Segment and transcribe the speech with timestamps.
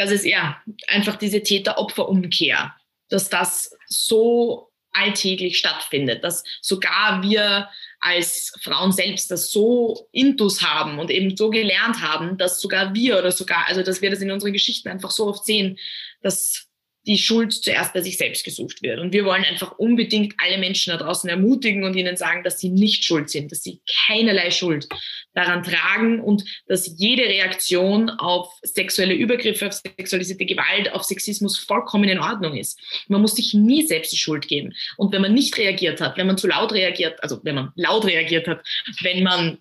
[0.00, 0.56] dass es ja
[0.86, 2.74] einfach diese Täter-Opfer-Umkehr,
[3.10, 7.68] dass das so alltäglich stattfindet, dass sogar wir
[8.00, 13.18] als Frauen selbst das so intus haben und eben so gelernt haben, dass sogar wir
[13.18, 15.78] oder sogar, also dass wir das in unseren Geschichten einfach so oft sehen,
[16.22, 16.69] dass
[17.10, 19.00] die Schuld zuerst bei sich selbst gesucht wird.
[19.00, 22.70] Und wir wollen einfach unbedingt alle Menschen da draußen ermutigen und ihnen sagen, dass sie
[22.70, 24.88] nicht schuld sind, dass sie keinerlei Schuld
[25.34, 32.08] daran tragen und dass jede Reaktion auf sexuelle Übergriffe, auf sexualisierte Gewalt, auf Sexismus vollkommen
[32.08, 32.80] in Ordnung ist.
[33.08, 34.72] Man muss sich nie selbst die Schuld geben.
[34.96, 38.04] Und wenn man nicht reagiert hat, wenn man zu laut reagiert, also wenn man laut
[38.04, 38.64] reagiert hat,
[39.02, 39.58] wenn man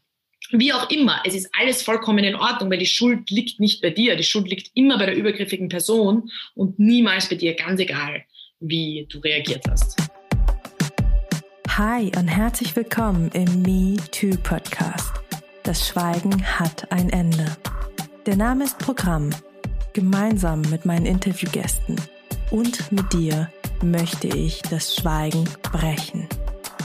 [0.52, 3.92] wie auch immer, es ist alles vollkommen in Ordnung, weil die Schuld liegt nicht bei
[3.92, 4.16] dir.
[4.16, 8.24] Die Schuld liegt immer bei der übergriffigen Person und niemals bei dir, ganz egal,
[8.60, 9.98] wie du reagiert hast.
[11.68, 15.14] Hi und herzlich willkommen im Me Too Podcast.
[15.64, 17.46] Das Schweigen hat ein Ende.
[18.26, 19.30] Der Name ist Programm.
[19.94, 21.96] Gemeinsam mit meinen Interviewgästen
[22.52, 23.52] und mit dir
[23.84, 26.28] möchte ich das Schweigen brechen.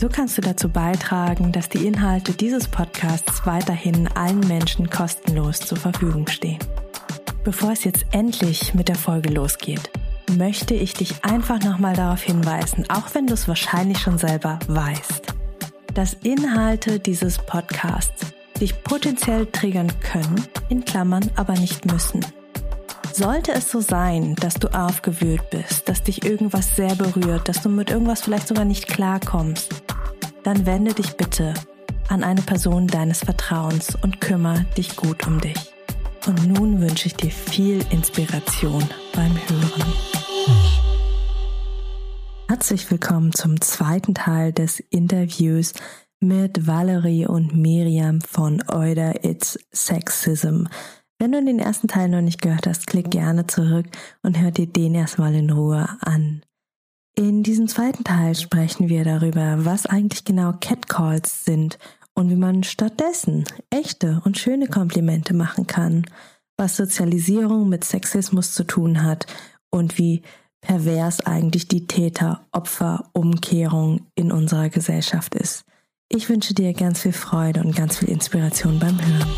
[0.00, 5.76] So kannst du dazu beitragen, dass die Inhalte dieses Podcasts weiterhin allen Menschen kostenlos zur
[5.76, 6.58] Verfügung stehen.
[7.44, 9.90] Bevor es jetzt endlich mit der Folge losgeht,
[10.38, 15.34] möchte ich dich einfach nochmal darauf hinweisen, auch wenn du es wahrscheinlich schon selber weißt,
[15.92, 18.24] dass Inhalte dieses Podcasts
[18.58, 22.24] dich potenziell triggern können, in Klammern aber nicht müssen.
[23.12, 27.68] Sollte es so sein, dass du aufgewühlt bist, dass dich irgendwas sehr berührt, dass du
[27.68, 29.74] mit irgendwas vielleicht sogar nicht klarkommst,
[30.44, 31.54] dann wende dich bitte
[32.08, 35.72] an eine Person deines Vertrauens und kümmere dich gut um dich.
[36.26, 38.84] Und nun wünsche ich dir viel Inspiration
[39.14, 39.92] beim Hören.
[42.48, 45.72] Herzlich willkommen zum zweiten Teil des Interviews
[46.20, 50.64] mit Valerie und Miriam von Euder It's Sexism.
[51.18, 53.86] Wenn du den ersten Teil noch nicht gehört hast, klick gerne zurück
[54.22, 56.42] und hör dir den erstmal in Ruhe an.
[57.16, 61.78] In diesem zweiten Teil sprechen wir darüber, was eigentlich genau Catcalls sind
[62.14, 66.06] und wie man stattdessen echte und schöne Komplimente machen kann,
[66.56, 69.26] was Sozialisierung mit Sexismus zu tun hat
[69.70, 70.22] und wie
[70.60, 75.64] pervers eigentlich die Täter-Opfer-Umkehrung in unserer Gesellschaft ist.
[76.08, 79.34] Ich wünsche dir ganz viel Freude und ganz viel Inspiration beim Hören.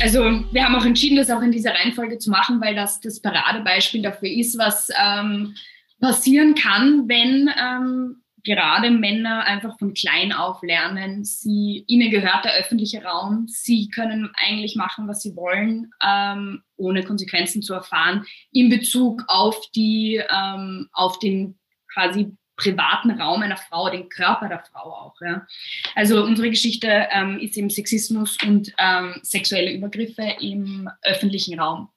[0.00, 3.20] Also wir haben auch entschieden, das auch in dieser Reihenfolge zu machen, weil das das
[3.20, 5.54] Paradebeispiel dafür ist, was ähm,
[6.02, 12.54] passieren kann, wenn ähm, gerade Männer einfach von klein auf lernen, sie, ihnen gehört der
[12.54, 18.68] öffentliche Raum, sie können eigentlich machen, was sie wollen, ähm, ohne Konsequenzen zu erfahren, in
[18.68, 21.56] Bezug auf die, ähm, auf den
[21.92, 25.14] quasi privaten Raum einer Frau, den Körper der Frau auch.
[25.20, 25.46] Ja.
[25.94, 31.88] Also unsere Geschichte ähm, ist eben Sexismus und ähm, sexuelle Übergriffe im öffentlichen Raum.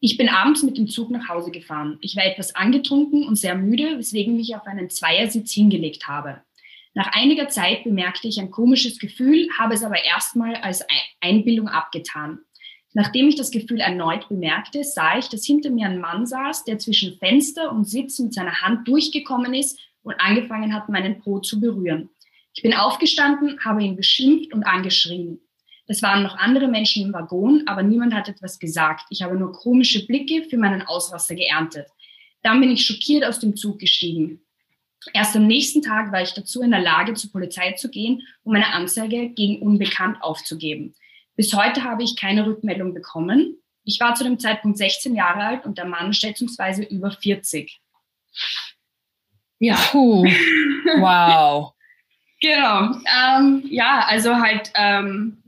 [0.00, 1.98] Ich bin abends mit dem Zug nach Hause gefahren.
[2.02, 6.42] Ich war etwas angetrunken und sehr müde, weswegen ich auf einen Zweiersitz hingelegt habe.
[6.92, 10.84] Nach einiger Zeit bemerkte ich ein komisches Gefühl, habe es aber erstmal als
[11.20, 12.40] Einbildung abgetan.
[12.94, 16.78] Nachdem ich das Gefühl erneut bemerkte, sah ich, dass hinter mir ein Mann saß, der
[16.78, 21.60] zwischen Fenster und Sitz mit seiner Hand durchgekommen ist und angefangen hat, meinen Po zu
[21.60, 22.08] berühren.
[22.54, 25.40] Ich bin aufgestanden, habe ihn beschimpft und angeschrien.
[25.86, 29.04] Es waren noch andere Menschen im Waggon, aber niemand hat etwas gesagt.
[29.10, 31.86] Ich habe nur komische Blicke für meinen Ausraster geerntet.
[32.42, 34.40] Dann bin ich schockiert aus dem Zug gestiegen.
[35.12, 38.54] Erst am nächsten Tag war ich dazu in der Lage, zur Polizei zu gehen, um
[38.54, 40.94] eine Anzeige gegen Unbekannt aufzugeben.
[41.36, 43.56] Bis heute habe ich keine Rückmeldung bekommen.
[43.84, 47.80] Ich war zu dem Zeitpunkt 16 Jahre alt und der Mann schätzungsweise über 40.
[49.58, 49.76] Ja.
[49.90, 50.24] Puh.
[50.98, 51.74] Wow.
[52.40, 52.96] genau.
[53.06, 55.42] Ähm, ja, also halt ähm,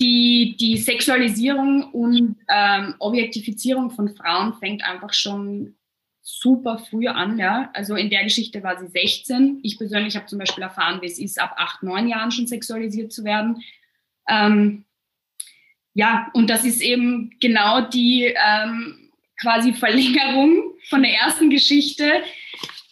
[0.00, 5.74] die, die Sexualisierung und ähm, Objektifizierung von Frauen fängt einfach schon
[6.22, 7.38] super früh an.
[7.38, 7.70] Ja?
[7.74, 9.60] Also in der Geschichte war sie 16.
[9.62, 13.12] Ich persönlich habe zum Beispiel erfahren, wie es ist, ab acht, neun Jahren schon sexualisiert
[13.12, 13.62] zu werden.
[14.28, 14.84] Ähm,
[15.94, 19.10] ja, und das ist eben genau die ähm,
[19.40, 22.22] quasi Verlängerung von der ersten Geschichte,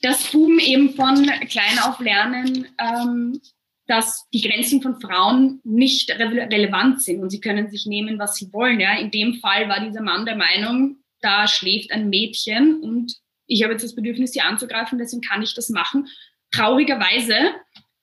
[0.03, 3.41] dass Buben eben von klein auf lernen, ähm,
[3.87, 8.35] dass die Grenzen von Frauen nicht re relevant sind und sie können sich nehmen, was
[8.35, 8.81] sie wollen.
[8.81, 8.99] Ja.
[8.99, 13.17] In dem Fall war dieser Mann der Meinung, da schläft ein Mädchen und
[13.47, 16.09] ich habe jetzt das Bedürfnis, sie anzugreifen, deswegen kann ich das machen.
[16.51, 17.55] Traurigerweise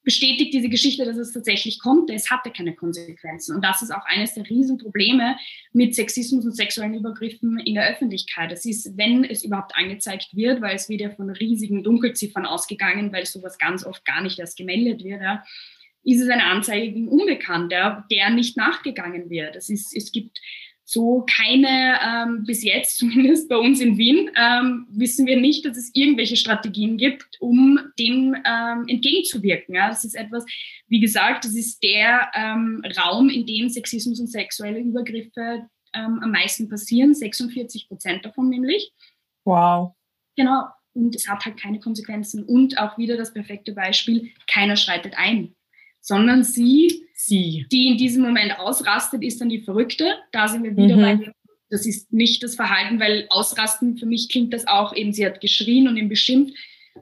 [0.03, 2.09] bestätigt diese Geschichte, dass es tatsächlich kommt.
[2.09, 3.55] Es hatte keine Konsequenzen.
[3.55, 5.37] Und das ist auch eines der Riesenprobleme
[5.71, 8.51] mit Sexismus und sexuellen Übergriffen in der Öffentlichkeit.
[8.51, 13.13] Das ist, wenn es überhaupt angezeigt wird, weil es wird ja von riesigen Dunkelziffern ausgegangen,
[13.13, 15.43] weil sowas ganz oft gar nicht erst gemeldet wird, ja,
[16.03, 19.55] ist es eine Anzeige gegen Unbekannte, der nicht nachgegangen wird.
[19.55, 20.41] Es, ist, es gibt
[20.85, 25.77] so keine, ähm, bis jetzt zumindest bei uns in Wien, ähm, wissen wir nicht, dass
[25.77, 29.75] es irgendwelche Strategien gibt, um dem ähm, entgegenzuwirken.
[29.75, 29.89] Ja?
[29.89, 30.45] Das ist etwas,
[30.87, 36.31] wie gesagt, das ist der ähm, Raum, in dem Sexismus und sexuelle Übergriffe ähm, am
[36.31, 38.91] meisten passieren, 46 Prozent davon nämlich.
[39.45, 39.93] Wow.
[40.35, 40.65] Genau.
[40.93, 42.43] Und es hat halt keine Konsequenzen.
[42.43, 45.55] Und auch wieder das perfekte Beispiel, keiner schreitet ein
[46.03, 50.15] sondern sie, sie, die in diesem Moment ausrastet, ist dann die Verrückte.
[50.33, 51.01] Da sind wir wieder mhm.
[51.01, 51.33] bei,
[51.69, 55.39] das ist nicht das Verhalten, weil ausrasten, für mich klingt das auch eben, sie hat
[55.39, 56.55] geschrien und ihn beschimpft,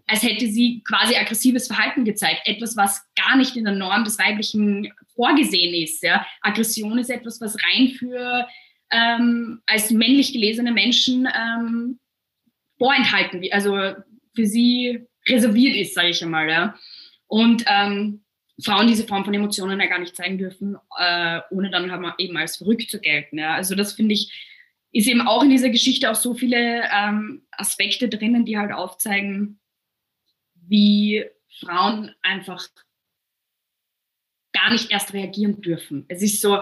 [0.05, 2.41] als hätte sie quasi aggressives Verhalten gezeigt.
[2.45, 6.03] Etwas, was gar nicht in der Norm des Weiblichen vorgesehen ist.
[6.03, 6.25] Ja.
[6.41, 8.47] Aggression ist etwas, was rein für
[8.91, 11.99] ähm, als männlich gelesene Menschen ähm,
[12.77, 13.77] vorenthalten, also
[14.35, 16.49] für sie reserviert ist, sage ich einmal.
[16.49, 16.75] Ja.
[17.27, 18.20] Und ähm,
[18.63, 22.57] Frauen diese Form von Emotionen ja gar nicht zeigen dürfen, äh, ohne dann eben als
[22.57, 23.37] verrückt zu gelten.
[23.37, 23.55] Ja.
[23.55, 24.31] Also das finde ich,
[24.91, 29.59] ist eben auch in dieser Geschichte auch so viele ähm, Aspekte drinnen, die halt aufzeigen,
[30.53, 31.25] wie
[31.59, 32.67] Frauen einfach
[34.53, 36.05] gar nicht erst reagieren dürfen.
[36.07, 36.61] Es ist so,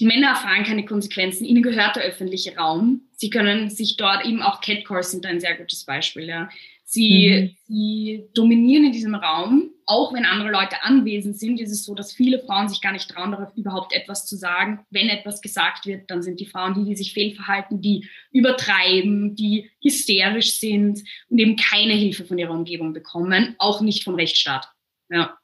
[0.00, 3.02] die Männer erfahren keine Konsequenzen, ihnen gehört der öffentliche Raum.
[3.12, 6.24] Sie können sich dort eben auch Catcalls sind ein sehr gutes Beispiel.
[6.24, 6.48] Ja.
[6.92, 7.56] Sie, mhm.
[7.66, 11.58] sie dominieren in diesem Raum, auch wenn andere Leute anwesend sind.
[11.58, 14.84] Ist es so, dass viele Frauen sich gar nicht trauen, darauf überhaupt etwas zu sagen.
[14.90, 19.70] Wenn etwas gesagt wird, dann sind die Frauen die, die sich fehlverhalten, die übertreiben, die
[19.82, 24.68] hysterisch sind und eben keine Hilfe von ihrer Umgebung bekommen, auch nicht vom Rechtsstaat.
[25.08, 25.38] Ja.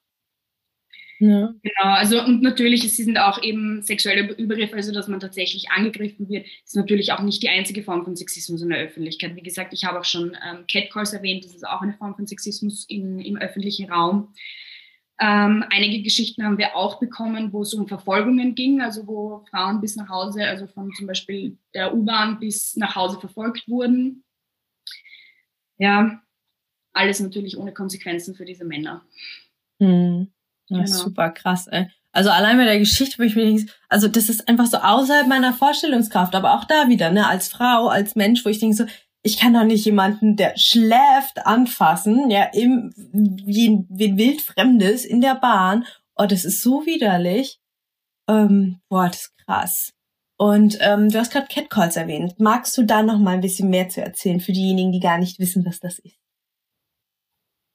[1.20, 1.53] Ja.
[1.62, 6.29] Genau, also und natürlich, es sind auch eben sexuelle Übergriffe, also dass man tatsächlich angegriffen
[6.29, 9.35] wird, ist natürlich auch nicht die einzige Form von Sexismus in der Öffentlichkeit.
[9.35, 12.26] Wie gesagt, ich habe auch schon ähm, Catcalls erwähnt, das ist auch eine Form von
[12.26, 14.32] Sexismus in, im öffentlichen Raum.
[15.20, 19.81] Ähm, einige Geschichten haben wir auch bekommen, wo es um Verfolgungen ging, also wo Frauen
[19.81, 24.23] bis nach Hause, also von zum Beispiel der U-Bahn bis nach Hause verfolgt wurden.
[25.79, 26.23] Ja,
[26.93, 29.05] alles natürlich ohne Konsequenzen für diese Männer.
[29.81, 30.29] Hm.
[30.69, 30.97] Ja, genau.
[30.97, 31.88] Super krass, ey.
[32.12, 35.29] Also allein bei der Geschichte, wo ich mir denke, also das ist einfach so außerhalb
[35.29, 38.85] meiner Vorstellungskraft, aber auch da wieder, ne, als Frau, als Mensch, wo ich denke so,
[39.23, 45.35] ich kann doch nicht jemanden, der schläft, anfassen, ja, im, wie, wie wildfremdes in der
[45.35, 45.85] Bahn.
[46.17, 47.61] Oh, das ist so widerlich.
[48.29, 49.93] Ähm, boah, das ist krass.
[50.38, 52.38] Und ähm, du hast gerade Catcalls erwähnt.
[52.38, 55.38] Magst du da noch mal ein bisschen mehr zu erzählen für diejenigen, die gar nicht
[55.41, 56.17] wissen, was das ist?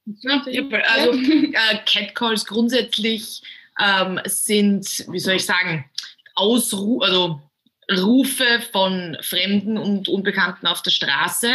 [0.06, 3.42] Also äh, Catcalls grundsätzlich
[3.80, 5.86] ähm, sind, wie soll ich sagen,
[6.36, 7.42] Ausru also
[7.92, 11.52] Rufe von Fremden und Unbekannten auf der Straße,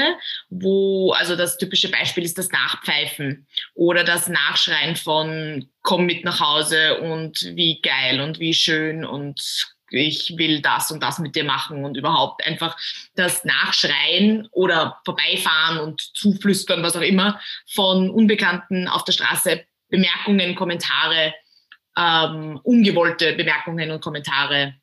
[0.50, 6.40] wo, also das typische Beispiel ist das Nachpfeifen oder das Nachschreien von komm mit nach
[6.40, 9.40] Hause und wie geil und wie schön und
[9.90, 12.76] ich will das und das mit dir machen und überhaupt einfach
[13.14, 20.54] das Nachschreien oder vorbeifahren und zuflüstern, was auch immer, von Unbekannten auf der Straße, Bemerkungen,
[20.54, 21.34] Kommentare,
[21.96, 24.74] ähm, ungewollte Bemerkungen und Kommentare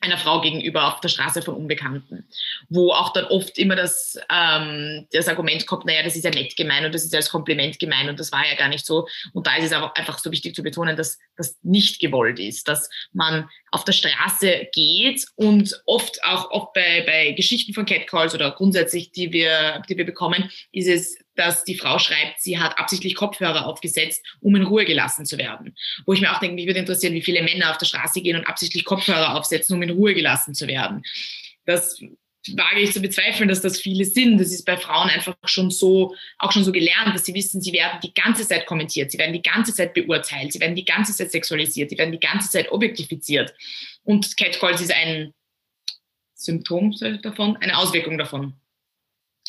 [0.00, 2.28] einer Frau gegenüber auf der Straße von Unbekannten,
[2.68, 6.56] wo auch dann oft immer das, ähm, das Argument kommt, naja, das ist ja nett
[6.56, 9.06] gemeint und das ist ja als Kompliment gemeint und das war ja gar nicht so.
[9.32, 12.68] Und da ist es aber einfach so wichtig zu betonen, dass das nicht gewollt ist,
[12.68, 18.34] dass man auf der Straße geht und oft auch oft bei, bei Geschichten von Catcalls
[18.34, 22.78] oder grundsätzlich, die wir, die wir bekommen, ist es dass die Frau schreibt, sie hat
[22.78, 25.76] absichtlich Kopfhörer aufgesetzt, um in Ruhe gelassen zu werden.
[26.04, 28.36] Wo ich mir auch denke, mich würde interessieren, wie viele Männer auf der Straße gehen
[28.36, 31.02] und absichtlich Kopfhörer aufsetzen, um in Ruhe gelassen zu werden.
[31.64, 32.00] Das
[32.54, 34.38] wage ich zu bezweifeln, dass das viele sind.
[34.38, 37.72] Das ist bei Frauen einfach schon so, auch schon so gelernt, dass sie wissen, sie
[37.72, 41.12] werden die ganze Zeit kommentiert, sie werden die ganze Zeit beurteilt, sie werden die ganze
[41.12, 43.54] Zeit sexualisiert, sie werden die ganze Zeit objektifiziert.
[44.04, 45.32] Und Catcalls ist ein
[46.34, 48.54] Symptom davon, eine Auswirkung davon.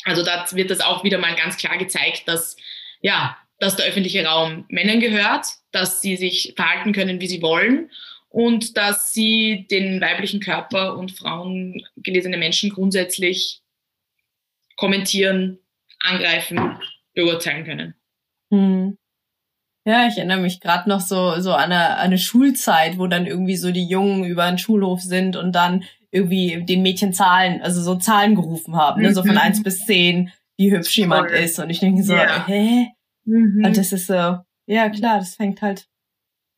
[0.04, 2.56] Also da wird das auch wieder mal ganz klar gezeigt, dass,
[3.00, 7.90] ja, dass der öffentliche Raum Männern gehört, dass sie sich verhalten können, wie sie wollen
[8.28, 13.62] und dass sie den weiblichen Körper und Frauen gelesene Menschen grundsätzlich
[14.76, 15.58] kommentieren,
[16.00, 16.78] angreifen,
[17.14, 17.94] beurteilen können.
[18.50, 18.98] Hm.
[19.84, 23.56] Ja, ich erinnere mich gerade noch so so an eine, eine Schulzeit, wo dann irgendwie
[23.56, 27.96] so die Jungen über den Schulhof sind und dann irgendwie den Mädchen Zahlen, also so
[27.96, 29.12] Zahlen gerufen haben, ne?
[29.14, 29.38] so von mhm.
[29.38, 31.02] eins bis zehn wie hübsch Voll.
[31.02, 31.58] jemand ist.
[31.58, 32.46] Und ich denke so, ja.
[32.46, 32.88] hä?
[33.24, 33.64] Mhm.
[33.64, 35.88] Und das ist so, ja klar, das fängt halt,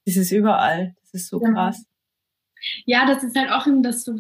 [0.06, 0.94] das ist überall.
[1.02, 1.50] Das ist so ja.
[1.52, 1.84] krass.
[2.84, 4.14] Ja, das ist halt auch eben das so,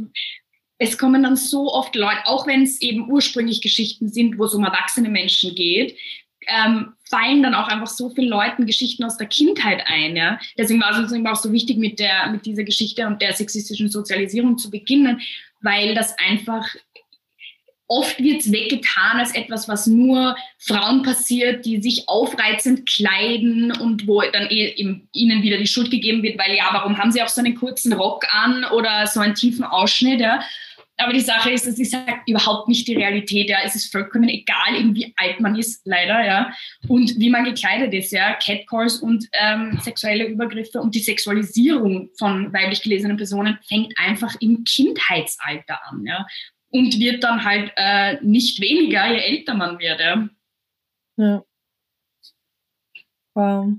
[0.78, 4.54] es kommen dann so oft Leute, auch wenn es eben ursprünglich Geschichten sind, wo es
[4.54, 5.96] um erwachsene Menschen geht,
[6.48, 10.16] ähm, fallen dann auch einfach so vielen Leuten Geschichten aus der Kindheit ein.
[10.16, 10.38] Ja?
[10.56, 13.90] Deswegen war es uns auch so wichtig, mit, der, mit dieser Geschichte und der sexistischen
[13.90, 15.20] Sozialisierung zu beginnen,
[15.60, 16.66] weil das einfach
[17.90, 24.06] oft wird es weggetan als etwas, was nur Frauen passiert, die sich aufreizend kleiden und
[24.06, 24.68] wo dann eh
[25.12, 27.92] ihnen wieder die Schuld gegeben wird, weil ja, warum haben sie auch so einen kurzen
[27.92, 30.20] Rock an oder so einen tiefen Ausschnitt?
[30.20, 30.40] Ja?
[31.00, 33.48] Aber die Sache ist, das ist halt überhaupt nicht die Realität.
[33.48, 33.58] Ja.
[33.64, 36.52] Es ist vollkommen egal, wie alt man ist, leider, ja.
[36.88, 38.34] Und wie man gekleidet ist, ja.
[38.34, 44.64] Catcalls und ähm, sexuelle Übergriffe und die Sexualisierung von weiblich gelesenen Personen fängt einfach im
[44.64, 46.26] Kindheitsalter an, ja.
[46.68, 50.28] Und wird dann halt äh, nicht weniger, je älter man wird, ja.
[51.16, 51.44] Ja.
[53.34, 53.72] Wow.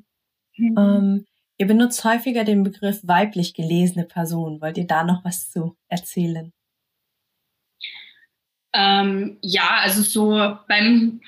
[0.58, 0.78] Mhm.
[0.78, 1.26] Um,
[1.58, 4.62] ihr benutzt häufiger den Begriff weiblich gelesene Person.
[4.62, 6.52] Wollt ihr da noch was zu erzählen?
[8.74, 11.22] Ähm, ja, also so beim,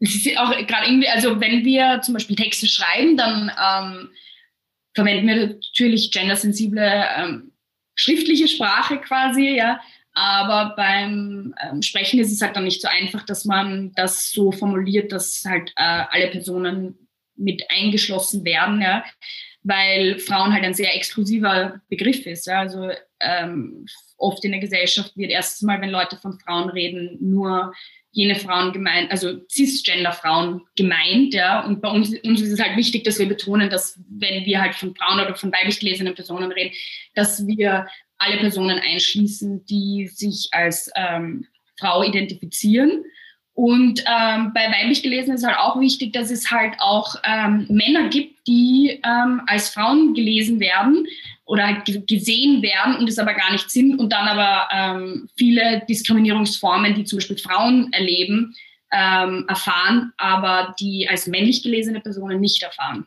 [0.00, 4.10] es ist auch gerade irgendwie, also wenn wir zum Beispiel Texte schreiben, dann ähm,
[4.94, 7.52] verwenden wir natürlich gendersensible ähm,
[7.94, 9.80] schriftliche Sprache quasi, ja.
[10.12, 14.50] Aber beim ähm, Sprechen ist es halt dann nicht so einfach, dass man das so
[14.50, 19.04] formuliert, dass halt äh, alle Personen mit eingeschlossen werden, ja,
[19.62, 22.46] weil Frauen halt ein sehr exklusiver Begriff ist.
[22.46, 22.60] Ja.
[22.60, 23.84] Also ähm,
[24.16, 27.72] oft in der Gesellschaft wird erstens mal, wenn Leute von Frauen reden, nur
[28.12, 31.66] jene Frauen gemeint, also Cisgender-Frauen gemeint, ja.
[31.66, 34.74] Und bei uns, uns ist es halt wichtig, dass wir betonen, dass wenn wir halt
[34.74, 36.74] von Frauen oder von weiblich gelesenen Personen reden,
[37.14, 41.46] dass wir alle Personen einschließen, die sich als ähm,
[41.78, 43.04] Frau identifizieren.
[43.56, 48.08] Und ähm, bei weiblich gelesen ist halt auch wichtig, dass es halt auch ähm, Männer
[48.08, 51.06] gibt, die ähm, als Frauen gelesen werden,
[51.46, 56.94] oder gesehen werden und es aber gar nicht sind und dann aber ähm, viele Diskriminierungsformen,
[56.94, 58.54] die zum Beispiel Frauen erleben,
[58.92, 63.06] ähm, erfahren, aber die als männlich gelesene Personen nicht erfahren.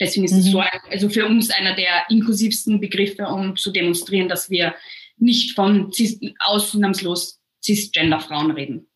[0.00, 0.50] Deswegen ist es mhm.
[0.50, 4.74] so, also für uns einer der inklusivsten Begriffe, um zu demonstrieren, dass wir
[5.18, 8.89] nicht von cis, ausnahmslos cisgender-Frauen reden.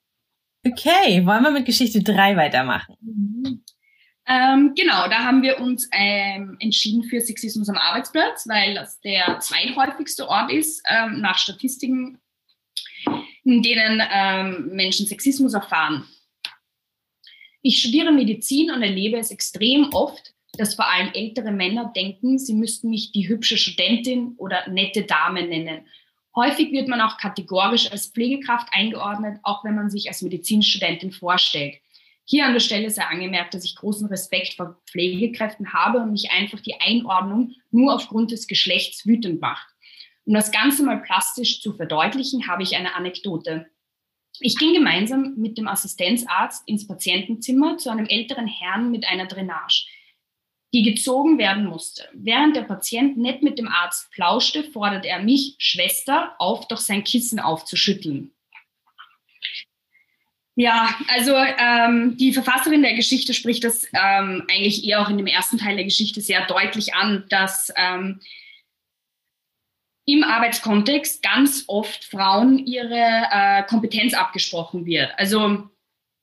[0.66, 2.97] Okay, wollen wir mit Geschichte 3 weitermachen?
[3.00, 3.62] Mhm.
[4.26, 9.38] Ähm, genau, da haben wir uns ähm, entschieden für Sexismus am Arbeitsplatz, weil das der
[9.40, 12.18] zweithäufigste Ort ist ähm, nach Statistiken,
[13.44, 16.09] in denen ähm, Menschen Sexismus erfahren.
[17.61, 22.54] Ich studiere Medizin und erlebe es extrem oft, dass vor allem ältere Männer denken, sie
[22.54, 25.87] müssten mich die hübsche Studentin oder nette Dame nennen.
[26.37, 31.76] Häufig wird man auch kategorisch als Pflegekraft eingeordnet, auch wenn man sich als Medizinstudentin vorstellt.
[32.26, 36.31] Hier an der Stelle sei angemerkt, dass ich großen Respekt vor Pflegekräften habe und mich
[36.31, 39.69] einfach die Einordnung nur aufgrund des Geschlechts wütend macht.
[40.25, 43.67] Um das Ganze mal plastisch zu verdeutlichen, habe ich eine Anekdote.
[44.41, 49.87] Ich ging gemeinsam mit dem Assistenzarzt ins Patientenzimmer zu einem älteren Herrn mit einer Drainage,
[50.75, 52.09] die gezogen werden musste.
[52.12, 57.04] Während der Patient nett mit dem Arzt plauschte, forderte er mich, Schwester, auf, doch sein
[57.04, 58.33] Kissen aufzuschütteln.
[60.57, 65.26] Ja, also ähm, die Verfasserin der Geschichte spricht das ähm, eigentlich eher auch in dem
[65.26, 68.21] ersten Teil der Geschichte sehr deutlich an, dass ähm,
[70.07, 75.11] im Arbeitskontext ganz oft Frauen ihre äh, Kompetenz abgesprochen wird.
[75.16, 75.71] Also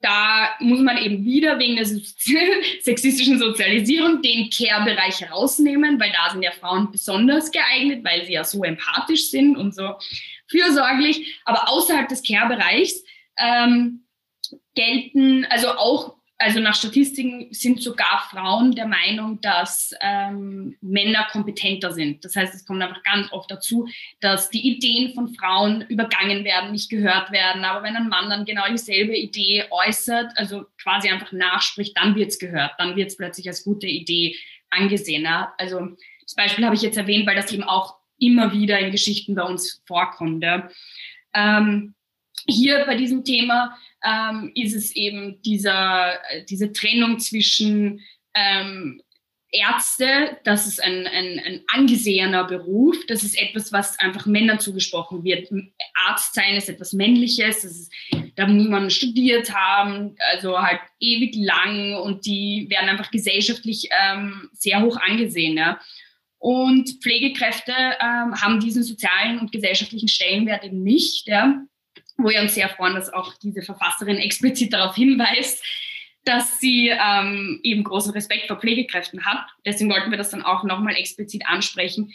[0.02, 1.86] da muss man eben wieder wegen der
[2.82, 8.44] sexistischen Sozialisierung den Care-Bereich rausnehmen, weil da sind ja Frauen besonders geeignet, weil sie ja
[8.44, 9.94] so empathisch sind und so
[10.48, 11.40] fürsorglich.
[11.46, 13.04] Aber außerhalb des Care-Bereichs
[13.38, 14.06] ähm,
[14.76, 21.94] gelten, also auch, also nach Statistiken sind sogar Frauen der Meinung, dass ähm, Männer kompetenter
[21.94, 22.26] sind.
[22.26, 23.88] Das heißt, es kommt einfach ganz oft dazu,
[24.20, 27.64] dass die Ideen von Frauen übergangen werden, nicht gehört werden.
[27.64, 32.30] Aber wenn ein Mann dann genau dieselbe Idee äußert, also quasi einfach nachspricht, dann wird
[32.30, 34.36] es gehört, dann wird es plötzlich als gute Idee
[34.72, 35.24] angesehen.
[35.24, 35.54] Ja?
[35.58, 35.90] Also
[36.24, 39.44] das Beispiel habe ich jetzt erwähnt, weil das eben auch immer wieder in Geschichten bei
[39.44, 40.44] uns vorkommt.
[40.44, 40.70] Ja?
[41.34, 41.94] Ähm,
[42.48, 46.14] hier bei diesem Thema ähm, ist es eben dieser,
[46.50, 48.02] diese Trennung zwischen
[48.34, 49.02] ähm,
[49.54, 55.26] Ärzte, das ist ein, ein, ein angesehener Beruf, das ist etwas, was einfach Männern zugesprochen
[55.26, 55.52] wird.
[56.08, 57.92] Arzt sein ist etwas Männliches, ist,
[58.36, 64.50] da muss man studiert haben, also halt ewig lang und die werden einfach gesellschaftlich ähm,
[64.54, 65.58] sehr hoch angesehen.
[65.58, 65.82] Ja.
[66.38, 71.28] Und Pflegekräfte ähm, haben diesen sozialen und gesellschaftlichen Stellenwert eben nicht.
[71.28, 71.62] Ja.
[72.18, 75.64] Wo wir uns sehr freuen, dass auch diese Verfasserin explizit darauf hinweist,
[76.24, 79.48] dass sie ähm, eben großen Respekt vor Pflegekräften hat.
[79.66, 82.14] Deswegen wollten wir das dann auch nochmal explizit ansprechen.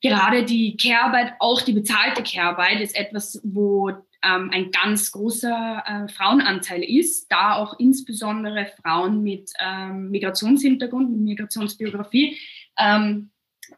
[0.00, 3.90] Gerade die Care-Arbeit, auch die bezahlte Care-Arbeit, ist etwas, wo
[4.22, 11.20] ähm, ein ganz großer äh, Frauenanteil ist, da auch insbesondere Frauen mit ähm, Migrationshintergrund, mit
[11.20, 12.38] Migrationsbiografie
[12.78, 13.30] ähm,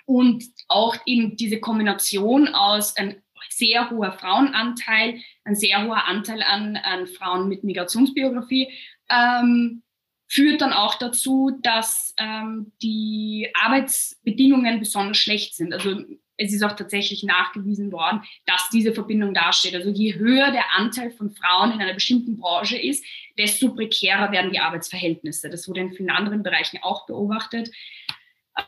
[0.07, 6.77] und auch eben diese Kombination aus ein sehr hoher Frauenanteil, ein sehr hoher Anteil an,
[6.77, 8.69] an Frauen mit Migrationsbiografie
[9.09, 9.83] ähm,
[10.29, 15.75] führt dann auch dazu, dass ähm, die Arbeitsbedingungen besonders schlecht sind.
[15.75, 16.05] Also
[16.39, 19.75] es ist auch tatsächlich nachgewiesen worden, dass diese Verbindung dasteht.
[19.75, 23.05] Also je höher der Anteil von Frauen in einer bestimmten Branche ist,
[23.37, 25.51] desto prekärer werden die Arbeitsverhältnisse.
[25.51, 27.71] Das wurde in vielen anderen Bereichen auch beobachtet.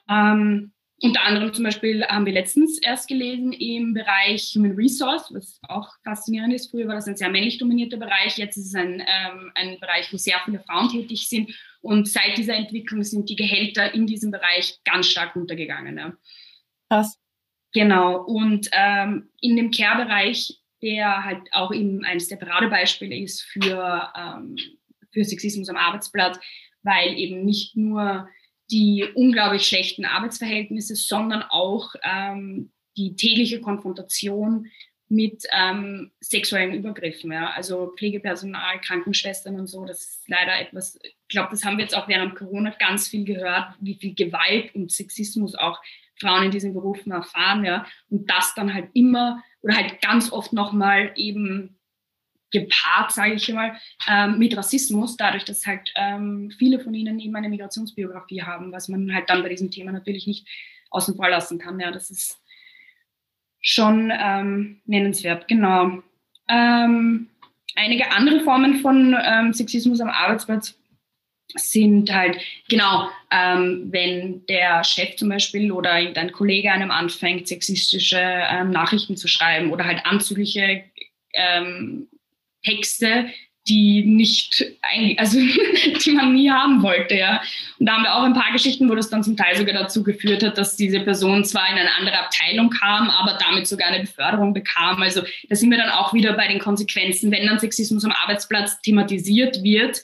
[0.08, 0.72] Ähm,
[1.04, 5.86] unter anderem zum Beispiel haben wir letztens erst gelesen im Bereich Human Resource, was auch
[6.02, 6.70] faszinierend ist.
[6.70, 10.10] Früher war das ein sehr männlich dominierter Bereich, jetzt ist es ein, ähm, ein Bereich,
[10.10, 11.54] wo sehr viele Frauen tätig sind.
[11.82, 15.98] Und seit dieser Entwicklung sind die Gehälter in diesem Bereich ganz stark runtergegangen.
[15.98, 16.16] Ja.
[16.88, 17.20] Krass.
[17.74, 18.22] Genau.
[18.22, 24.56] Und ähm, in dem Care-Bereich, der halt auch eben eines der Paradebeispiele ist für, ähm,
[25.12, 26.40] für Sexismus am Arbeitsplatz,
[26.82, 28.26] weil eben nicht nur
[28.70, 34.68] die unglaublich schlechten Arbeitsverhältnisse, sondern auch ähm, die tägliche Konfrontation
[35.08, 37.30] mit ähm, sexuellen Übergriffen.
[37.32, 37.50] Ja.
[37.50, 41.96] Also Pflegepersonal, Krankenschwestern und so, das ist leider etwas, ich glaube, das haben wir jetzt
[41.96, 45.80] auch während Corona ganz viel gehört, wie viel Gewalt und Sexismus auch
[46.18, 50.52] Frauen in diesen Berufen erfahren, ja, und das dann halt immer oder halt ganz oft
[50.52, 51.78] nochmal eben
[52.54, 57.36] gepaart, sage ich mal, ähm, mit Rassismus, dadurch, dass halt ähm, viele von ihnen eben
[57.36, 60.48] eine Migrationsbiografie haben, was man halt dann bei diesem Thema natürlich nicht
[60.90, 61.78] außen vor lassen kann.
[61.80, 62.40] Ja, das ist
[63.60, 66.02] schon ähm, nennenswert, genau.
[66.48, 67.28] Ähm,
[67.74, 70.78] einige andere Formen von ähm, Sexismus am Arbeitsplatz
[71.56, 78.20] sind halt, genau, ähm, wenn der Chef zum Beispiel oder dein Kollege einem anfängt, sexistische
[78.20, 80.84] ähm, Nachrichten zu schreiben oder halt anzügliche
[81.34, 82.08] ähm,
[82.64, 83.26] Texte,
[83.66, 84.64] die nicht,
[85.16, 85.38] also
[86.04, 87.40] die man nie haben wollte, ja.
[87.78, 90.02] Und da haben wir auch ein paar Geschichten, wo das dann zum Teil sogar dazu
[90.02, 94.00] geführt hat, dass diese Person zwar in eine andere Abteilung kam, aber damit sogar eine
[94.00, 95.00] Beförderung bekam.
[95.00, 98.80] Also da sind wir dann auch wieder bei den Konsequenzen, wenn dann Sexismus am Arbeitsplatz
[98.82, 100.02] thematisiert wird,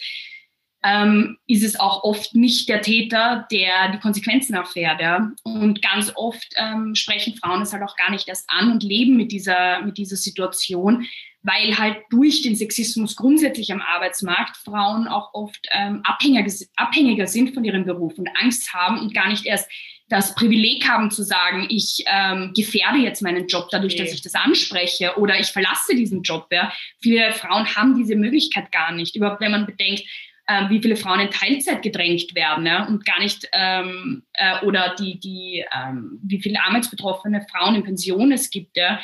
[0.82, 5.00] ähm, ist es auch oft nicht der Täter, der die Konsequenzen erfährt.
[5.02, 5.32] Ja?
[5.42, 9.16] Und ganz oft ähm, sprechen Frauen es halt auch gar nicht erst an und leben
[9.16, 11.06] mit dieser, mit dieser Situation,
[11.42, 17.54] weil halt durch den Sexismus grundsätzlich am Arbeitsmarkt Frauen auch oft ähm, abhängiger, abhängiger sind
[17.54, 19.70] von ihrem Beruf und Angst haben und gar nicht erst
[20.10, 24.02] das Privileg haben zu sagen, ich ähm, gefährde jetzt meinen Job dadurch, okay.
[24.02, 26.48] dass ich das anspreche oder ich verlasse diesen Job.
[26.50, 26.72] Ja.
[27.00, 29.14] Viele Frauen haben diese Möglichkeit gar nicht.
[29.14, 30.02] Überhaupt, wenn man bedenkt,
[30.48, 34.96] äh, wie viele Frauen in Teilzeit gedrängt werden ja, und gar nicht ähm, äh, oder
[34.98, 38.76] die, die ähm, wie viele arbeitsbetroffene Frauen in Pension es gibt.
[38.76, 39.00] Ja.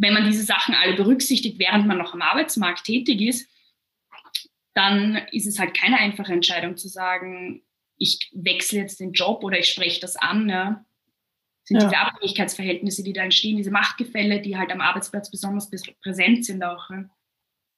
[0.00, 3.48] Wenn man diese Sachen alle berücksichtigt, während man noch am Arbeitsmarkt tätig ist,
[4.74, 7.62] dann ist es halt keine einfache Entscheidung zu sagen,
[7.96, 10.48] ich wechsle jetzt den Job oder ich spreche das an.
[10.48, 10.76] Das
[11.64, 11.88] sind ja.
[11.88, 15.70] diese Abhängigkeitsverhältnisse, die da entstehen, diese Machtgefälle, die halt am Arbeitsplatz besonders
[16.02, 16.88] präsent sind auch.
[16.90, 17.04] Ja.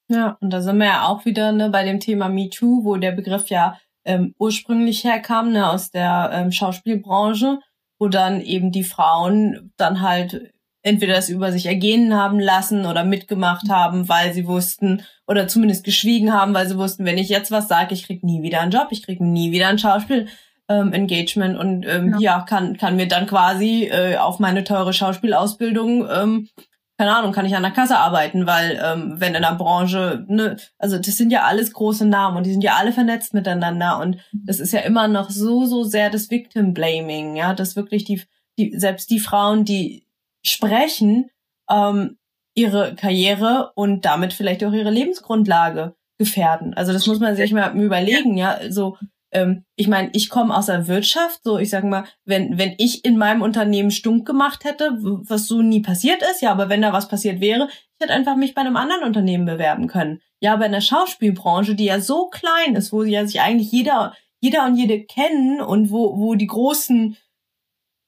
[0.08, 3.12] Ja, und da sind wir ja auch wieder ne, bei dem Thema MeToo, wo der
[3.12, 7.61] Begriff ja ähm, ursprünglich herkam, ne, aus der ähm, Schauspielbranche,
[7.98, 10.52] wo dann eben die Frauen dann halt
[10.83, 15.85] entweder das über sich ergehen haben lassen oder mitgemacht haben, weil sie wussten oder zumindest
[15.85, 18.73] geschwiegen haben, weil sie wussten, wenn ich jetzt was sage, ich krieg nie wieder einen
[18.73, 20.29] Job, ich krieg nie wieder ein Schauspiel.
[20.68, 22.38] Ähm, Engagement und ähm, ja.
[22.38, 22.40] ja.
[22.42, 26.49] kann kann mir dann quasi äh, auf meine teure Schauspielausbildung ähm,
[27.03, 30.57] keine Ahnung, kann ich an der Kasse arbeiten, weil ähm, wenn in der Branche, ne,
[30.79, 34.18] also das sind ja alles große Namen und die sind ja alle vernetzt miteinander und
[34.33, 38.23] das ist ja immer noch so, so sehr das Victim Blaming, ja, dass wirklich die,
[38.57, 40.07] die selbst die Frauen, die
[40.42, 41.31] sprechen,
[41.70, 42.18] ähm,
[42.55, 46.74] ihre Karriere und damit vielleicht auch ihre Lebensgrundlage gefährden.
[46.74, 48.96] Also das muss man sich mal überlegen, ja, so
[49.33, 53.05] ähm, ich meine, ich komme aus der Wirtschaft, so ich sag mal, wenn, wenn ich
[53.05, 56.92] in meinem Unternehmen stunk gemacht hätte, was so nie passiert ist, ja, aber wenn da
[56.92, 60.20] was passiert wäre, ich hätte einfach mich bei einem anderen Unternehmen bewerben können.
[60.40, 64.14] Ja, aber in der Schauspielbranche, die ja so klein ist, wo ja sich eigentlich jeder,
[64.40, 67.16] jeder und jede kennen und wo, wo die großen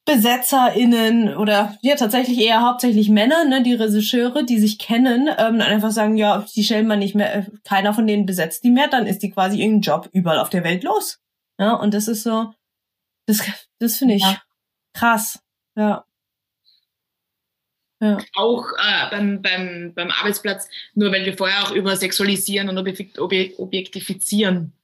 [0.06, 5.62] BesetzerInnen oder ja tatsächlich eher hauptsächlich Männer, ne, die Regisseure, die sich kennen, ähm, dann
[5.62, 8.88] einfach sagen, ja, die stellen man nicht mehr, äh, keiner von denen besetzt die mehr,
[8.88, 11.20] dann ist die quasi irgendein Job überall auf der Welt los.
[11.58, 12.52] Ja, und das ist so,
[13.26, 13.42] das,
[13.78, 14.42] das finde ich ja.
[14.92, 15.42] krass.
[15.76, 16.04] Ja.
[18.00, 18.18] Ja.
[18.34, 24.74] Auch äh, beim, beim, beim Arbeitsplatz, nur weil wir vorher auch über Sexualisieren und Objektifizieren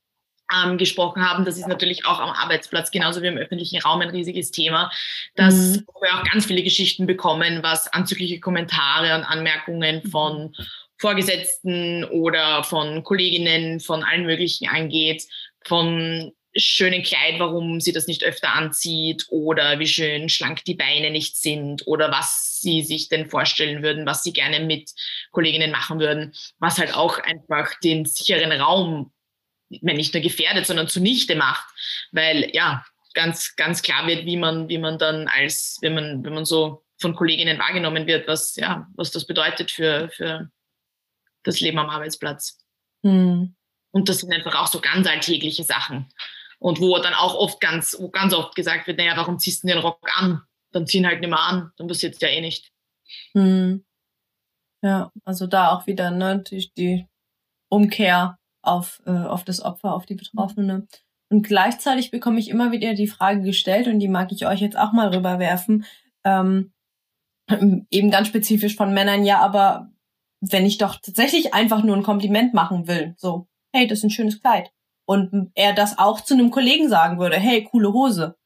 [0.55, 4.11] ähm, gesprochen haben, das ist natürlich auch am Arbeitsplatz genauso wie im öffentlichen Raum ein
[4.11, 4.91] riesiges Thema,
[5.37, 5.87] dass mhm.
[6.01, 10.11] wir auch ganz viele Geschichten bekommen, was anzügliche Kommentare und Anmerkungen mhm.
[10.11, 10.55] von
[10.99, 15.25] Vorgesetzten oder von Kolleginnen, von allen möglichen angeht,
[15.65, 21.11] von schönen Kleid, warum sie das nicht öfter anzieht oder wie schön schlank die Beine
[21.11, 24.91] nicht sind oder was sie sich denn vorstellen würden, was sie gerne mit
[25.31, 29.13] Kolleginnen machen würden, was halt auch einfach den sicheren Raum
[29.71, 31.65] nicht nur gefährdet, sondern zunichte macht,
[32.13, 36.35] weil ja ganz ganz klar wird, wie man wie man dann als wenn man wenn
[36.35, 40.51] man so von Kolleginnen wahrgenommen wird, was ja was das bedeutet für für
[41.43, 42.59] das Leben am Arbeitsplatz.
[43.03, 43.55] Hm.
[43.93, 46.13] Und das sind einfach auch so ganz alltägliche Sachen.
[46.59, 49.69] Und wo dann auch oft ganz, wo ganz oft gesagt wird, naja, warum ziehst du
[49.69, 50.43] den Rock an?
[50.73, 52.71] Dann ziehen halt nicht mehr an, dann passiert es ja eh nicht.
[53.33, 53.85] Hm.
[54.83, 57.07] Ja, also da auch wieder ne, die, die
[57.69, 60.87] Umkehr auf, äh, auf das Opfer, auf die Betroffene.
[61.31, 64.79] Und gleichzeitig bekomme ich immer wieder die Frage gestellt, und die mag ich euch jetzt
[64.79, 65.85] auch mal rüberwerfen,
[66.25, 66.73] ähm,
[67.91, 69.91] eben ganz spezifisch von Männern, ja, aber
[70.41, 74.11] wenn ich doch tatsächlich einfach nur ein Kompliment machen will, so, hey, das ist ein
[74.11, 74.73] schönes Kleid.
[75.07, 78.37] Und er das auch zu einem Kollegen sagen würde, hey, coole Hose.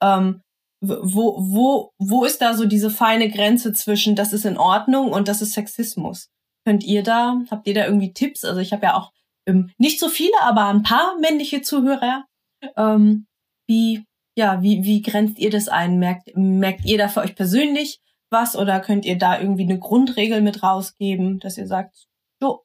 [0.00, 0.42] Ähm,
[0.80, 5.28] wo, wo, wo ist da so diese feine Grenze zwischen, das ist in Ordnung und
[5.28, 6.30] das ist Sexismus?
[6.64, 8.44] Könnt ihr da, habt ihr da irgendwie Tipps?
[8.44, 9.12] Also ich habe ja auch
[9.46, 12.24] ähm, nicht so viele, aber ein paar männliche Zuhörer.
[12.76, 13.26] Ähm,
[13.66, 14.04] wie,
[14.36, 15.98] ja, wie, wie grenzt ihr das ein?
[15.98, 18.00] Merkt, merkt ihr da für euch persönlich
[18.32, 21.94] was oder könnt ihr da irgendwie eine Grundregel mit rausgeben, dass ihr sagt,
[22.40, 22.64] so?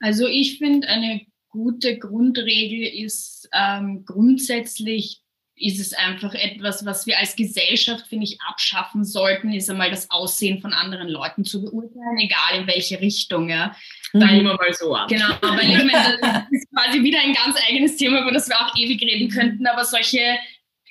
[0.00, 5.22] Also ich finde, eine gute Grundregel ist ähm, grundsätzlich
[5.56, 10.10] ist es einfach etwas, was wir als Gesellschaft, finde ich, abschaffen sollten, ist einmal das
[10.10, 13.48] Aussehen von anderen Leuten zu beurteilen, egal in welche Richtung.
[13.48, 13.74] Ja.
[14.12, 14.46] Weil, mhm.
[14.46, 15.08] wir mal so an.
[15.08, 18.58] Genau, weil ich meine, das ist quasi wieder ein ganz eigenes Thema, über das wir
[18.58, 20.36] auch ewig reden könnten, aber solche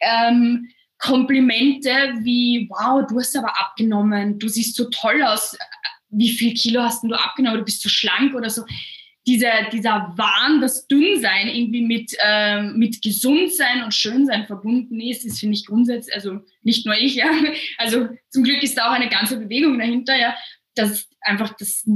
[0.02, 1.89] ähm, Komplimente
[2.21, 5.58] wie, wow, du hast aber abgenommen, du siehst so toll aus,
[6.10, 8.63] wie viel Kilo hast du abgenommen, du bist so schlank oder so.
[9.25, 15.39] Dieser, dieser Wahn, das Dünnsein irgendwie mit, ähm, mit Gesundsein und Schönsein verbunden ist, ist,
[15.39, 17.31] finde ich grundsätzlich, also nicht nur ich, ja,
[17.77, 20.36] also zum Glück ist da auch eine ganze Bewegung dahinter, ja,
[20.75, 21.88] dass einfach das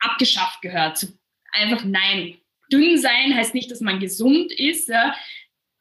[0.00, 1.06] abgeschafft gehört.
[1.52, 2.36] Einfach nein.
[2.70, 5.14] Dünn sein heißt nicht, dass man gesund ist, ja,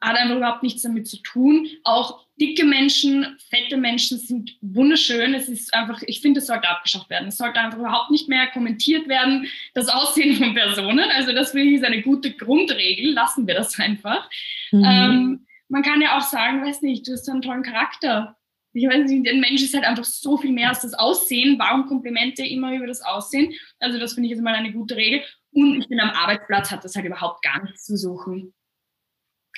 [0.02, 1.68] hat einfach überhaupt nichts damit zu tun.
[1.84, 5.34] Auch dicke Menschen, fette Menschen sind wunderschön.
[5.34, 7.30] Es ist einfach, ich finde, es sollte abgeschafft werden.
[7.30, 11.10] Es sollte einfach überhaupt nicht mehr kommentiert werden, das Aussehen von Personen.
[11.12, 13.14] Also das finde ich ist eine gute Grundregel.
[13.14, 14.30] Lassen wir das einfach.
[14.72, 14.84] Mhm.
[14.86, 18.38] Ähm, man kann ja auch sagen, weiß nicht, du hast einen tollen Charakter.
[18.74, 21.58] Ich weiß nicht, ein Mensch ist halt einfach so viel mehr als das Aussehen.
[21.58, 23.54] Warum Komplimente immer über das Aussehen?
[23.80, 25.24] Also das finde ich jetzt mal eine gute Regel.
[25.52, 28.54] Und ich bin am Arbeitsplatz hat das halt überhaupt gar nichts zu suchen.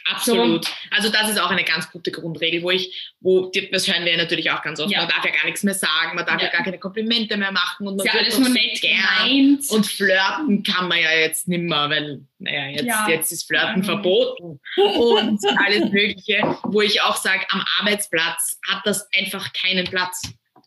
[0.05, 0.65] Absolut.
[0.65, 0.71] So.
[0.91, 4.51] Also das ist auch eine ganz gute Grundregel, wo ich, wo das hören wir natürlich
[4.51, 4.91] auch ganz oft.
[4.91, 4.99] Ja.
[4.99, 7.51] Man darf ja gar nichts mehr sagen, man darf ja, ja gar keine Komplimente mehr
[7.51, 9.59] machen und man ja, alles nur nett gern.
[9.69, 13.07] Und flirten kann man ja jetzt nimmer, weil naja, jetzt, ja.
[13.09, 19.07] jetzt ist Flirten verboten und alles Mögliche, wo ich auch sage, am Arbeitsplatz hat das
[19.13, 20.21] einfach keinen Platz.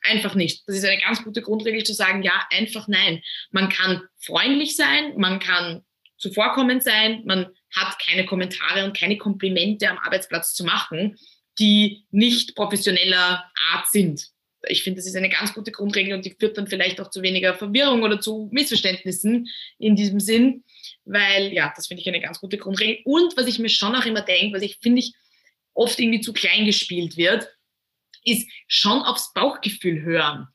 [0.05, 0.67] Einfach nicht.
[0.67, 3.23] Das ist eine ganz gute Grundregel zu sagen, ja, einfach nein.
[3.53, 5.85] Man kann freundlich sein, man kann
[6.19, 11.19] zuvorkommend sein, man hat keine Kommentare und keine Komplimente am Arbeitsplatz zu machen,
[11.59, 14.29] die nicht professioneller Art sind.
[14.69, 17.23] Ich finde, das ist eine ganz gute Grundregel und die führt dann vielleicht auch zu
[17.23, 20.65] weniger Verwirrung oder zu Missverständnissen in diesem Sinn,
[21.05, 23.01] weil ja, das finde ich eine ganz gute Grundregel.
[23.05, 25.15] Und was ich mir schon auch immer denke, was ich finde ich
[25.75, 27.49] oft irgendwie zu klein gespielt wird,
[28.25, 30.47] ist schon aufs Bauchgefühl hören.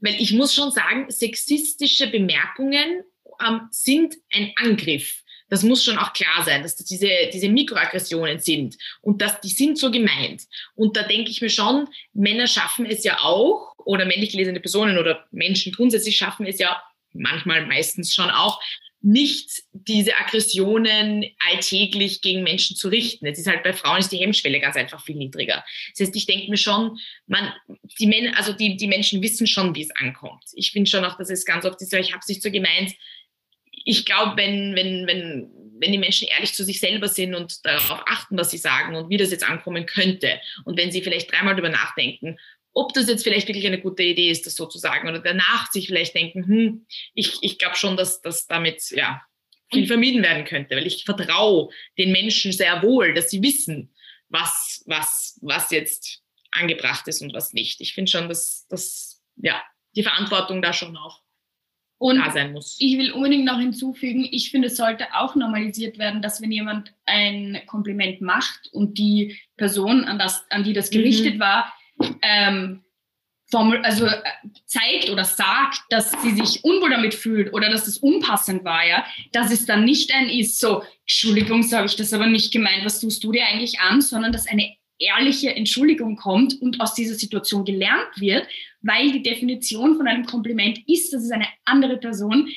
[0.00, 3.02] Weil ich muss schon sagen, sexistische Bemerkungen
[3.44, 5.22] ähm, sind ein Angriff.
[5.48, 9.48] Das muss schon auch klar sein, dass das diese, diese Mikroaggressionen sind und dass die
[9.48, 10.42] sind so gemeint.
[10.74, 14.98] Und da denke ich mir schon, Männer schaffen es ja auch oder männlich gelesene Personen
[14.98, 16.82] oder Menschen grundsätzlich schaffen es ja
[17.12, 18.60] manchmal meistens schon auch,
[19.06, 23.26] nicht diese Aggressionen alltäglich gegen Menschen zu richten.
[23.26, 25.64] Es ist halt bei Frauen ist die Hemmschwelle ganz einfach viel niedriger.
[25.92, 27.52] Das heißt, ich denke mir schon, man,
[28.00, 30.42] die Männer, also die, die Menschen wissen schon, wie es ankommt.
[30.54, 32.94] Ich finde schon auch, dass es ganz oft ist, ich habe es nicht so gemeint,
[33.86, 38.02] ich glaube, wenn, wenn, wenn, wenn die Menschen ehrlich zu sich selber sind und darauf
[38.06, 41.54] achten, was sie sagen und wie das jetzt ankommen könnte und wenn sie vielleicht dreimal
[41.54, 42.36] darüber nachdenken,
[42.74, 46.16] ob das jetzt vielleicht wirklich eine gute Idee ist, das sozusagen oder danach sich vielleicht
[46.16, 49.22] denken, hm, ich, ich glaube schon, dass das damit ja
[49.72, 53.94] viel vermieden werden könnte, weil ich vertraue den Menschen sehr wohl, dass sie wissen,
[54.28, 57.80] was, was, was jetzt angebracht ist und was nicht.
[57.80, 59.62] Ich finde schon, dass das, ja,
[59.94, 61.22] die Verantwortung da schon auch
[61.98, 62.76] und da sein muss.
[62.78, 66.92] Ich will unbedingt noch hinzufügen, ich finde, es sollte auch normalisiert werden, dass wenn jemand
[67.06, 71.40] ein Kompliment macht und die Person, an, das, an die das gerichtet mhm.
[71.40, 71.72] war,
[72.22, 72.82] ähm,
[73.52, 74.22] also äh,
[74.66, 79.04] zeigt oder sagt, dass sie sich unwohl damit fühlt oder dass das unpassend war, ja,
[79.32, 82.84] dass es dann nicht ein ist, so, Entschuldigung, so habe ich das aber nicht gemeint,
[82.84, 87.14] was tust du dir eigentlich an, sondern dass eine ehrliche Entschuldigung kommt und aus dieser
[87.14, 88.46] Situation gelernt wird,
[88.86, 92.48] weil die Definition von einem Kompliment ist, dass es eine andere Person,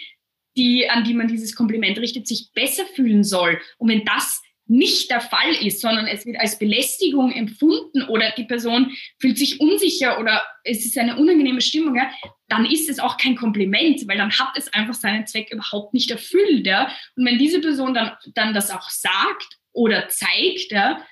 [0.58, 3.60] die, an die man dieses Kompliment richtet, sich besser fühlen soll.
[3.78, 8.44] Und wenn das nicht der Fall ist, sondern es wird als Belästigung empfunden oder die
[8.44, 12.12] Person fühlt sich unsicher oder es ist eine unangenehme Stimmung, ja,
[12.48, 16.12] dann ist es auch kein Kompliment, weil dann hat es einfach seinen Zweck überhaupt nicht
[16.12, 16.68] erfüllt.
[16.68, 16.96] Ja.
[17.16, 21.04] Und wenn diese Person dann, dann das auch sagt oder zeigt, ja,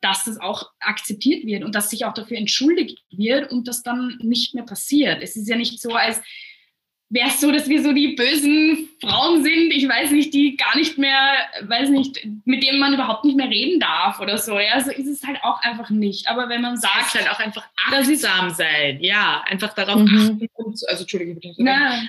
[0.00, 4.18] dass das auch akzeptiert wird und dass sich auch dafür entschuldigt wird und das dann
[4.22, 5.22] nicht mehr passiert.
[5.22, 6.20] Es ist ja nicht so, als
[7.10, 10.76] wäre es so, dass wir so die bösen Frauen sind, ich weiß nicht, die gar
[10.76, 14.58] nicht mehr, weiß nicht, mit denen man überhaupt nicht mehr reden darf oder so.
[14.58, 16.28] Ja, so ist es halt auch einfach nicht.
[16.28, 20.08] Aber wenn man sagt, das ist halt auch einfach achtsam sein, ja, einfach darauf mhm.
[20.08, 21.38] achten und, also Entschuldigung,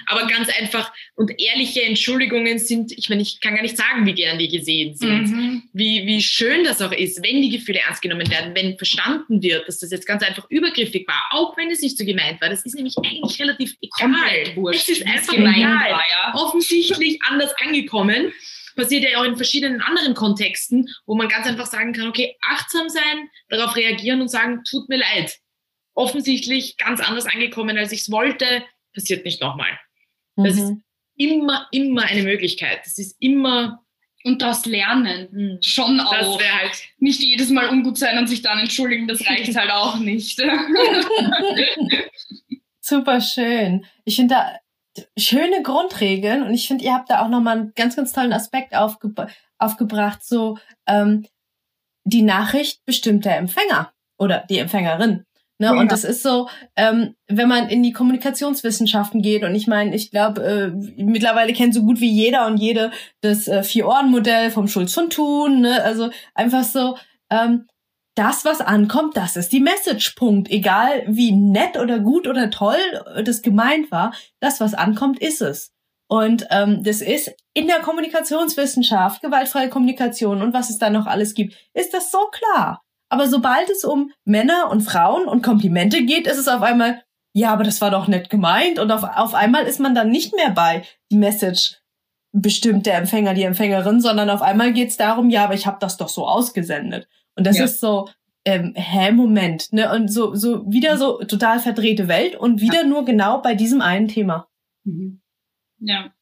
[0.07, 4.13] aber ganz einfach und ehrliche Entschuldigungen sind, ich meine, ich kann gar nicht sagen, wie
[4.13, 5.63] gern die gesehen sind, mhm.
[5.71, 9.67] wie, wie schön das auch ist, wenn die Gefühle ernst genommen werden, wenn verstanden wird,
[9.67, 12.49] dass das jetzt ganz einfach übergriffig war, auch wenn es nicht so gemeint war.
[12.49, 14.11] Das ist nämlich eigentlich relativ egal.
[14.11, 15.91] Komplett wurscht ist einfach egal.
[15.91, 16.33] War, ja.
[16.35, 18.31] Offensichtlich anders angekommen.
[18.75, 22.89] Passiert ja auch in verschiedenen anderen Kontexten, wo man ganz einfach sagen kann, okay, achtsam
[22.89, 25.37] sein, darauf reagieren und sagen, tut mir leid.
[25.95, 29.77] Offensichtlich ganz anders angekommen, als ich es wollte, passiert nicht nochmal.
[30.35, 30.61] Das mhm.
[30.61, 30.73] ist
[31.17, 32.79] immer, immer eine Möglichkeit.
[32.85, 33.83] Das ist immer
[34.23, 35.57] und das Lernen mhm.
[35.61, 36.37] schon auch.
[36.37, 39.97] Das halt nicht jedes Mal ungut sein und sich dann entschuldigen, das reicht halt auch
[39.97, 40.39] nicht.
[42.81, 43.85] Super schön.
[44.03, 44.59] Ich finde da
[45.17, 48.75] schöne Grundregeln und ich finde, ihr habt da auch nochmal einen ganz, ganz tollen Aspekt
[48.75, 49.13] aufge
[49.57, 51.25] aufgebracht, so ähm,
[52.05, 55.25] die Nachricht bestimmt der Empfänger oder die Empfängerin.
[55.59, 55.67] Ne?
[55.67, 55.71] Ja.
[55.73, 56.47] Und das ist so,
[56.77, 61.73] ähm, wenn man in die Kommunikationswissenschaften geht, und ich meine, ich glaube, äh, mittlerweile kennt
[61.73, 65.83] so gut wie jeder und jede das äh, Vier-Ohren-Modell vom Schulz von Thun, ne?
[65.83, 66.97] also einfach so,
[67.29, 67.67] ähm,
[68.19, 70.15] das, was ankommt, das ist die Message.
[70.15, 70.51] Punkt.
[70.51, 72.77] Egal wie nett oder gut oder toll
[73.23, 75.71] das gemeint war, das, was ankommt, ist es.
[76.09, 81.33] Und ähm, das ist in der Kommunikationswissenschaft, gewaltfreie Kommunikation und was es da noch alles
[81.33, 82.81] gibt, ist das so klar.
[83.09, 87.03] Aber sobald es um Männer und Frauen und Komplimente geht, ist es auf einmal,
[87.33, 88.79] ja, aber das war doch nett gemeint.
[88.79, 91.77] Und auf, auf einmal ist man dann nicht mehr bei die Message
[92.31, 95.77] bestimmt der Empfänger, die Empfängerin, sondern auf einmal geht es darum, ja, aber ich habe
[95.79, 97.07] das doch so ausgesendet.
[97.39, 97.65] Und das ja.
[97.65, 98.09] ist so,
[98.45, 99.91] ähm, hä, Moment, ne?
[99.91, 104.07] Und so, so wieder so total verdrehte Welt und wieder nur genau bei diesem einen
[104.07, 104.47] Thema.
[104.83, 105.21] Mhm.
[105.79, 106.13] Ja.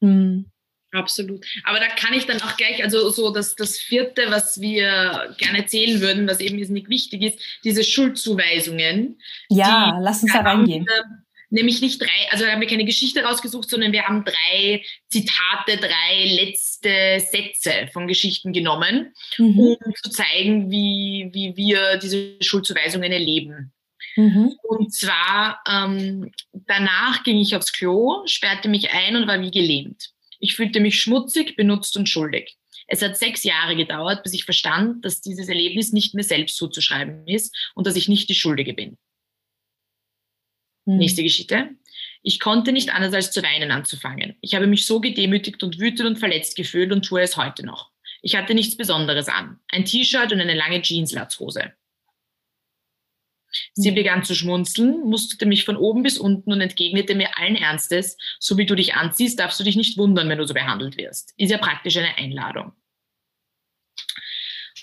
[0.00, 0.50] Hm.
[0.92, 1.44] Absolut.
[1.64, 5.58] Aber da kann ich dann auch gleich, also so das, das vierte, was wir gerne
[5.58, 9.18] erzählen würden, was eben nicht wichtig ist, diese Schuldzuweisungen.
[9.48, 10.86] Ja, lass uns da reingehen
[11.54, 16.26] nämlich nicht drei, also haben wir keine Geschichte rausgesucht, sondern wir haben drei Zitate, drei
[16.26, 19.58] letzte Sätze von Geschichten genommen, mhm.
[19.58, 23.72] um zu zeigen, wie, wie wir diese Schuldzuweisungen erleben.
[24.16, 24.52] Mhm.
[24.62, 30.10] Und zwar, ähm, danach ging ich aufs Klo, sperrte mich ein und war wie gelähmt.
[30.40, 32.56] Ich fühlte mich schmutzig, benutzt und schuldig.
[32.86, 37.26] Es hat sechs Jahre gedauert, bis ich verstand, dass dieses Erlebnis nicht mir selbst zuzuschreiben
[37.26, 38.98] ist und dass ich nicht die Schuldige bin.
[40.84, 40.98] Mhm.
[40.98, 41.70] Nächste Geschichte.
[42.22, 44.36] Ich konnte nicht anders als zu weinen anzufangen.
[44.40, 47.90] Ich habe mich so gedemütigt und wütend und verletzt gefühlt und tue es heute noch.
[48.22, 49.60] Ich hatte nichts Besonderes an.
[49.68, 51.74] Ein T-Shirt und eine lange Jeanslatzhose.
[53.74, 53.94] Sie hm.
[53.94, 58.58] begann zu schmunzeln, musterte mich von oben bis unten und entgegnete mir allen Ernstes, so
[58.58, 61.34] wie du dich anziehst, darfst du dich nicht wundern, wenn du so behandelt wirst.
[61.36, 62.72] Ist ja praktisch eine Einladung.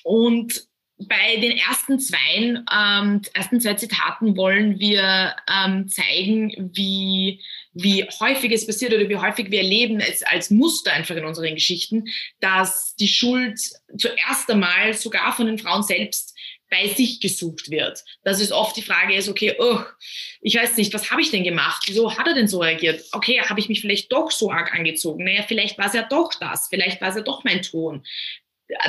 [0.04, 0.71] Und
[1.08, 7.42] bei den ersten zwei, ähm, ersten zwei Zitaten wollen wir ähm, zeigen, wie,
[7.74, 11.56] wie häufig es passiert oder wie häufig wir erleben es als Muster einfach in unseren
[11.56, 12.06] Geschichten,
[12.40, 13.60] dass die Schuld
[13.98, 16.36] zuerst einmal sogar von den Frauen selbst
[16.70, 18.04] bei sich gesucht wird.
[18.24, 19.80] Dass es oft die Frage ist, okay, oh,
[20.42, 21.84] ich weiß nicht, was habe ich denn gemacht?
[21.88, 23.04] Wieso hat er denn so reagiert?
[23.12, 25.26] Okay, habe ich mich vielleicht doch so arg angezogen?
[25.26, 28.04] Naja, vielleicht war es ja doch das, vielleicht war es ja doch mein Ton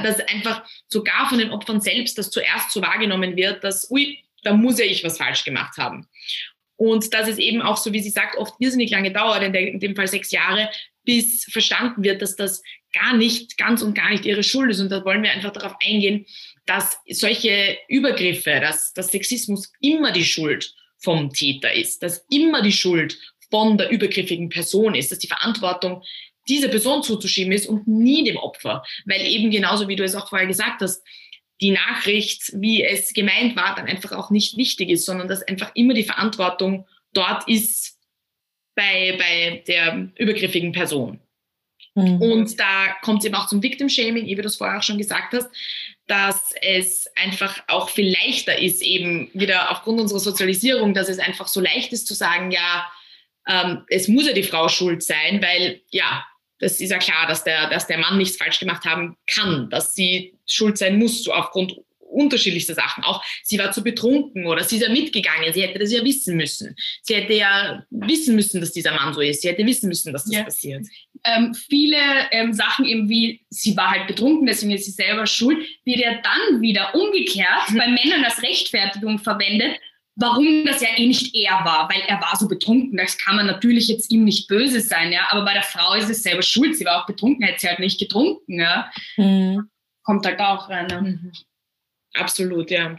[0.03, 4.53] dass einfach sogar von den Opfern selbst das zuerst so wahrgenommen wird, dass, ui, da
[4.53, 6.09] muss ja ich was falsch gemacht haben.
[6.77, 9.69] Und dass es eben auch, so wie sie sagt, oft irrsinnig lange dauert, in, der,
[9.69, 10.69] in dem Fall sechs Jahre,
[11.05, 14.81] bis verstanden wird, dass das gar nicht, ganz und gar nicht ihre Schuld ist.
[14.81, 16.27] Und da wollen wir einfach darauf eingehen,
[16.67, 22.73] dass solche Übergriffe, dass, dass Sexismus immer die Schuld vom Täter ist, dass immer die
[22.73, 23.19] Schuld
[23.51, 26.03] von der übergriffigen Person ist, dass die Verantwortung
[26.49, 28.85] dieser Person zuzuschieben ist und nie dem Opfer.
[29.05, 31.03] Weil eben genauso wie du es auch vorher gesagt hast,
[31.61, 35.71] die Nachricht, wie es gemeint war, dann einfach auch nicht wichtig ist, sondern dass einfach
[35.75, 37.99] immer die Verantwortung dort ist
[38.75, 41.21] bei, bei der übergriffigen Person.
[41.95, 42.21] Mhm.
[42.21, 44.99] Und da kommt es eben auch zum Victim Shaming, wie du das vorher auch schon
[44.99, 45.49] gesagt hast,
[46.07, 51.49] dass es einfach auch viel leichter ist, eben wieder aufgrund unserer Sozialisierung, dass es einfach
[51.49, 52.91] so leicht ist zu sagen, ja,
[53.47, 56.25] ähm, es muss ja die Frau schuld sein, weil ja,
[56.63, 59.95] das ist ja klar, dass der, dass der Mann nichts falsch gemacht haben kann, dass
[59.95, 63.03] sie schuld sein muss, so aufgrund unterschiedlichster Sachen.
[63.03, 65.53] Auch sie war zu betrunken oder sie ist ja mitgegangen.
[65.53, 66.77] Sie hätte das ja wissen müssen.
[67.03, 69.43] Sie hätte ja wissen müssen, dass dieser Mann so ist.
[69.43, 70.45] Sie hätte wissen müssen, dass das ja.
[70.45, 70.87] passiert.
[71.25, 71.97] Ähm, viele
[72.31, 76.21] ähm, Sachen eben wie, sie war halt betrunken, deswegen ist sie selber schuld, wird ja
[76.23, 79.81] dann wieder umgekehrt bei Männern als Rechtfertigung verwendet,
[80.17, 82.97] warum das ja eh nicht er war, weil er war so betrunken.
[82.97, 85.27] Das kann man natürlich jetzt ihm nicht böse sein, ja.
[85.31, 86.77] Aber bei der Frau ist es selber schuld.
[86.77, 88.91] Sie war auch betrunken, hätte sie halt nicht getrunken, ja.
[89.17, 89.69] Mhm.
[90.03, 90.87] Kommt halt auch rein.
[90.87, 91.01] Ne?
[91.03, 91.33] Mhm.
[92.15, 92.97] Absolut, ja.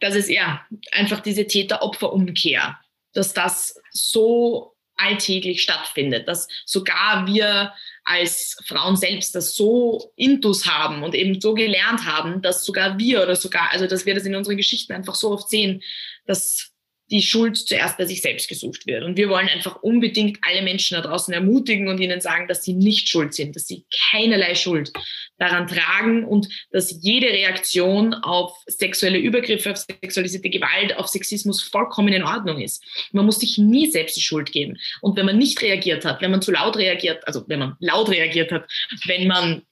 [0.00, 2.78] Das ist ja einfach diese Täter-Opfer-Umkehr,
[3.14, 7.72] dass das so alltäglich stattfindet, dass sogar wir
[8.08, 13.22] als Frauen selbst das so intus haben und eben so gelernt haben, dass sogar wir
[13.22, 15.82] oder sogar, also dass wir das in unseren Geschichten einfach so oft sehen,
[16.26, 16.72] dass
[17.10, 19.02] die Schuld zuerst bei sich selbst gesucht wird.
[19.02, 22.74] Und wir wollen einfach unbedingt alle Menschen da draußen ermutigen und ihnen sagen, dass sie
[22.74, 24.92] nicht schuld sind, dass sie keinerlei Schuld
[25.38, 32.12] daran tragen und dass jede Reaktion auf sexuelle Übergriffe, auf sexualisierte Gewalt, auf Sexismus vollkommen
[32.12, 32.84] in Ordnung ist.
[33.12, 34.76] Man muss sich nie selbst die Schuld geben.
[35.00, 38.10] Und wenn man nicht reagiert hat, wenn man zu laut reagiert, also wenn man laut
[38.10, 38.70] reagiert hat,
[39.06, 39.62] wenn man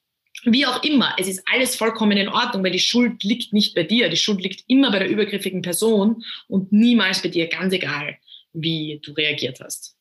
[0.46, 3.82] wie auch immer, es ist alles vollkommen in Ordnung, weil die Schuld liegt nicht bei
[3.82, 4.08] dir.
[4.08, 8.18] Die Schuld liegt immer bei der übergriffigen Person und niemals bei dir, ganz egal,
[8.52, 9.96] wie du reagiert hast.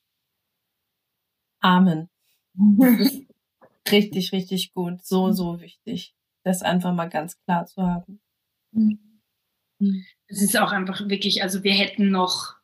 [1.59, 2.09] Amen.
[3.91, 5.03] richtig, richtig gut.
[5.03, 8.21] So, so wichtig, das einfach mal ganz klar zu haben.
[10.27, 12.55] Es ist auch einfach wirklich, also wir hätten noch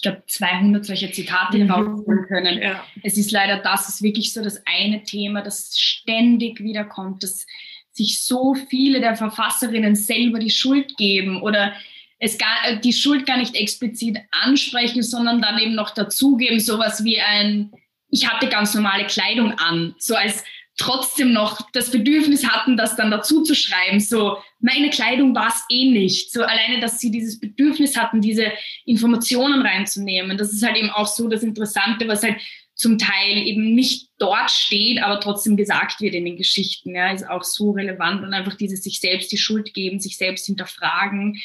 [0.00, 1.70] ich glaube, 200 solche Zitate mhm.
[1.70, 2.62] rausholen können.
[2.62, 2.82] Ja.
[3.02, 7.44] Es ist leider das, ist wirklich so das eine Thema, das ständig wiederkommt, dass
[7.92, 11.74] sich so viele der Verfasserinnen selber die Schuld geben oder
[12.18, 17.04] es gar, äh, die Schuld gar nicht explizit ansprechen, sondern dann eben noch dazugeben, sowas
[17.04, 17.70] wie ein,
[18.08, 20.44] ich hatte ganz normale Kleidung an, so als
[20.80, 25.62] trotzdem noch das Bedürfnis hatten, das dann dazu zu schreiben, so meine Kleidung war es
[25.68, 26.32] eh nicht.
[26.32, 28.50] So alleine, dass sie dieses Bedürfnis hatten, diese
[28.86, 30.38] Informationen reinzunehmen.
[30.38, 32.40] Das ist halt eben auch so das Interessante, was halt
[32.74, 36.94] zum Teil eben nicht dort steht, aber trotzdem gesagt wird in den Geschichten.
[36.94, 40.46] Ja, ist auch so relevant und einfach dieses sich selbst die Schuld geben, sich selbst
[40.46, 41.38] hinterfragen,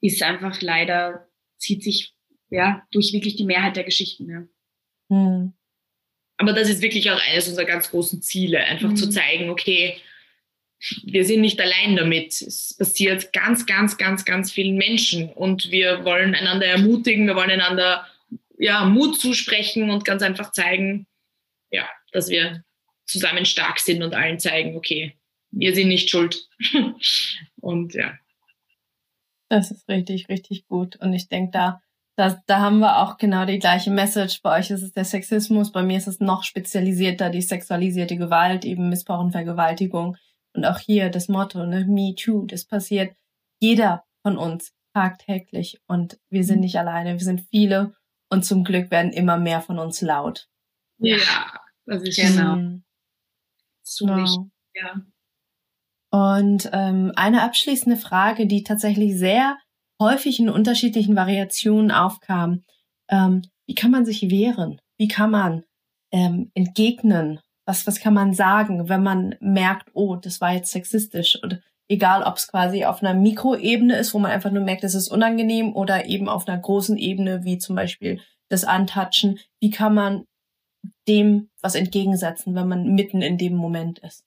[0.00, 2.12] ist einfach leider, zieht sich
[2.50, 4.28] ja durch wirklich die Mehrheit der Geschichten.
[4.28, 4.42] Ja.
[5.10, 5.52] Hm.
[6.38, 8.96] Aber das ist wirklich auch eines unserer ganz großen Ziele, einfach mhm.
[8.96, 9.96] zu zeigen, okay,
[11.04, 12.40] wir sind nicht allein damit.
[12.42, 17.50] Es passiert ganz, ganz, ganz, ganz vielen Menschen und wir wollen einander ermutigen, wir wollen
[17.50, 18.06] einander
[18.58, 21.06] ja, Mut zusprechen und ganz einfach zeigen,
[21.70, 22.62] ja, dass wir
[23.06, 25.16] zusammen stark sind und allen zeigen, okay,
[25.50, 26.48] wir sind nicht schuld.
[27.60, 28.18] und ja.
[29.48, 30.96] Das ist richtig, richtig gut.
[30.96, 31.82] Und ich denke, da
[32.16, 34.42] da, da haben wir auch genau die gleiche Message.
[34.42, 38.64] Bei euch ist es der Sexismus, bei mir ist es noch spezialisierter, die sexualisierte Gewalt,
[38.64, 40.16] eben Missbrauch und Vergewaltigung.
[40.54, 43.14] Und auch hier das Motto, ne, Me Too, das passiert
[43.60, 47.94] jeder von uns tagtäglich und wir sind nicht alleine, wir sind viele
[48.30, 50.48] und zum Glück werden immer mehr von uns laut.
[50.98, 51.18] Ja,
[51.84, 52.56] das ist genau.
[52.56, 52.84] Mhm.
[53.82, 54.16] So wow.
[54.16, 55.02] wichtig, ja.
[56.10, 59.58] Und ähm, eine abschließende Frage, die tatsächlich sehr
[60.00, 62.64] häufig in unterschiedlichen Variationen aufkam.
[63.08, 64.80] Ähm, wie kann man sich wehren?
[64.98, 65.64] Wie kann man
[66.12, 67.40] ähm, entgegnen?
[67.66, 71.42] Was, was kann man sagen, wenn man merkt, oh, das war jetzt sexistisch?
[71.42, 74.94] Oder egal, ob es quasi auf einer Mikroebene ist, wo man einfach nur merkt, es
[74.94, 79.40] ist unangenehm, oder eben auf einer großen Ebene, wie zum Beispiel das Antatschen.
[79.60, 80.26] Wie kann man
[81.08, 84.24] dem was entgegensetzen, wenn man mitten in dem Moment ist?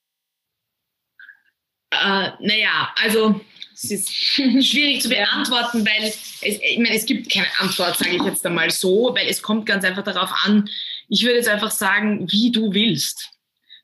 [1.92, 3.40] Äh, naja, also
[3.84, 8.24] es ist schwierig zu beantworten, weil es, ich meine, es gibt keine Antwort, sage ich
[8.24, 10.70] jetzt einmal so, weil es kommt ganz einfach darauf an.
[11.08, 13.30] Ich würde jetzt einfach sagen, wie du willst.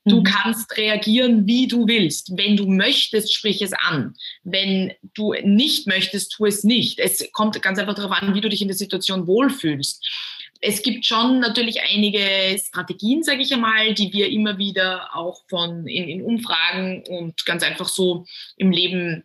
[0.08, 0.24] Du mhm.
[0.24, 2.38] kannst reagieren, wie du willst.
[2.38, 4.14] Wenn du möchtest, sprich es an.
[4.44, 7.00] Wenn du nicht möchtest, tu es nicht.
[7.00, 10.06] Es kommt ganz einfach darauf an, wie du dich in der Situation wohlfühlst.
[10.62, 15.88] Es gibt schon natürlich einige Strategien, sage ich einmal, die wir immer wieder auch von
[15.88, 18.26] in, in Umfragen und ganz einfach so
[18.58, 19.24] im Leben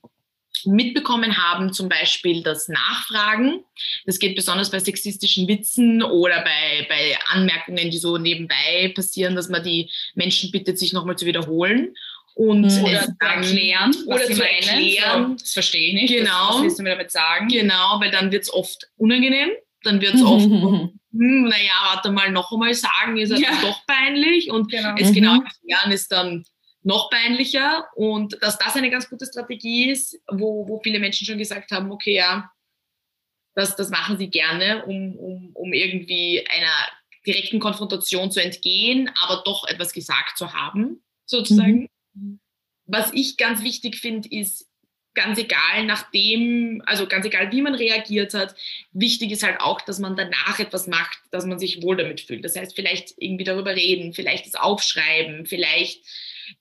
[0.64, 3.64] mitbekommen haben, zum Beispiel das Nachfragen.
[4.06, 9.48] Das geht besonders bei sexistischen Witzen oder bei, bei Anmerkungen, die so nebenbei passieren, dass
[9.48, 11.94] man die Menschen bittet, sich nochmal zu wiederholen.
[12.34, 15.28] Und oder zu erklären, oder zu erklären.
[15.30, 16.14] So, das verstehe ich nicht.
[16.14, 16.30] Genau.
[16.30, 17.48] Was, was willst du mir damit sagen?
[17.48, 19.50] Genau, weil dann wird es oft unangenehm.
[19.82, 23.60] Dann wird es oft, hm, naja, warte mal, noch einmal sagen, ist halt ja.
[23.60, 24.50] doch peinlich.
[24.50, 24.94] Und genau.
[24.98, 25.44] es genau mhm.
[25.44, 26.44] erklären ist dann
[26.82, 31.38] noch peinlicher und dass das eine ganz gute Strategie ist, wo, wo viele Menschen schon
[31.38, 32.50] gesagt haben, okay, ja,
[33.54, 36.72] das, das machen sie gerne, um, um, um irgendwie einer
[37.26, 41.88] direkten Konfrontation zu entgehen, aber doch etwas gesagt zu haben, sozusagen.
[42.14, 42.40] Mhm.
[42.86, 44.70] Was ich ganz wichtig finde, ist,
[45.14, 48.54] ganz egal nachdem, also ganz egal wie man reagiert hat,
[48.92, 52.44] wichtig ist halt auch, dass man danach etwas macht, dass man sich wohl damit fühlt.
[52.44, 56.04] Das heißt, vielleicht irgendwie darüber reden, vielleicht das aufschreiben, vielleicht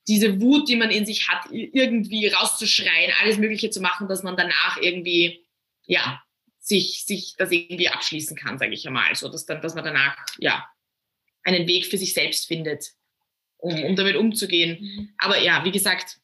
[0.07, 4.37] diese Wut, die man in sich hat, irgendwie rauszuschreien, alles Mögliche zu machen, dass man
[4.37, 5.45] danach irgendwie,
[5.85, 6.21] ja,
[6.59, 9.15] sich, sich das irgendwie abschließen kann, sage ich einmal.
[9.15, 10.67] So, dass, dann, dass man danach, ja,
[11.43, 12.91] einen Weg für sich selbst findet,
[13.57, 14.77] um, um damit umzugehen.
[14.81, 15.13] Mhm.
[15.17, 16.19] Aber ja, wie gesagt,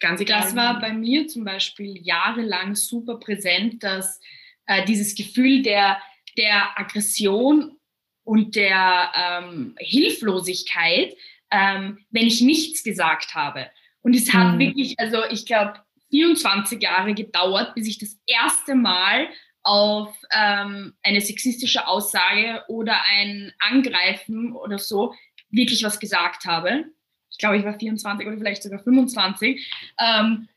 [0.00, 0.42] ganz egal.
[0.42, 4.20] Das war bei mir zum Beispiel jahrelang super präsent, dass
[4.66, 6.00] äh, dieses Gefühl der,
[6.36, 7.78] der Aggression
[8.24, 11.16] und der ähm, Hilflosigkeit,
[11.50, 13.70] ähm, wenn ich nichts gesagt habe.
[14.02, 14.58] Und es hat mhm.
[14.58, 15.80] wirklich, also ich glaube,
[16.10, 19.28] 24 Jahre gedauert, bis ich das erste Mal
[19.62, 25.12] auf ähm, eine sexistische Aussage oder ein Angreifen oder so
[25.50, 26.84] wirklich was gesagt habe.
[27.30, 29.68] Ich glaube, ich war 24 oder vielleicht sogar 25.
[29.98, 30.48] Ähm,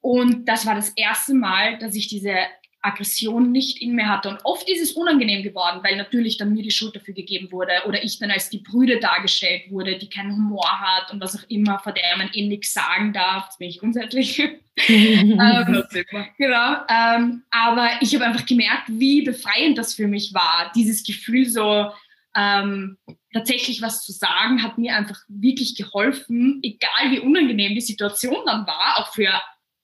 [0.00, 2.34] und das war das erste Mal, dass ich diese
[2.80, 4.28] Aggression nicht in mir hatte.
[4.28, 7.72] Und oft ist es unangenehm geworden, weil natürlich dann mir die Schuld dafür gegeben wurde
[7.86, 11.48] oder ich dann als die Brüde dargestellt wurde, die keinen Humor hat und was auch
[11.48, 13.46] immer, vor der man eh nichts sagen darf.
[13.46, 14.38] Das bin ich grundsätzlich.
[14.88, 15.84] ähm,
[16.38, 16.76] genau.
[16.88, 20.70] Ähm, aber ich habe einfach gemerkt, wie befreiend das für mich war.
[20.74, 21.90] Dieses Gefühl so,
[22.36, 22.96] ähm,
[23.32, 28.66] tatsächlich was zu sagen, hat mir einfach wirklich geholfen, egal wie unangenehm die Situation dann
[28.66, 29.32] war, auch für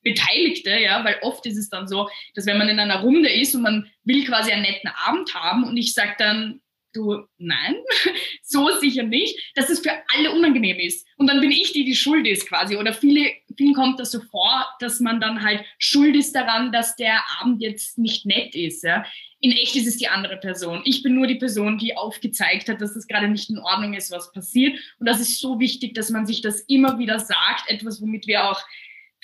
[0.05, 3.55] Beteiligte, ja, weil oft ist es dann so, dass wenn man in einer Runde ist
[3.55, 6.61] und man will quasi einen netten Abend haben und ich sage dann,
[6.95, 7.77] du, nein,
[8.43, 11.07] so sicher nicht, dass es für alle unangenehm ist.
[11.17, 12.77] Und dann bin ich die, die schuld ist quasi.
[12.77, 16.97] Oder viele, vielen kommt das so vor, dass man dann halt schuld ist daran, dass
[16.97, 18.85] der Abend jetzt nicht nett ist.
[18.85, 19.05] Ja.
[19.41, 20.83] In echt ist es die andere Person.
[20.85, 24.11] Ich bin nur die Person, die aufgezeigt hat, dass es gerade nicht in Ordnung ist,
[24.11, 24.79] was passiert.
[24.99, 27.69] Und das ist so wichtig, dass man sich das immer wieder sagt.
[27.69, 28.63] Etwas, womit wir auch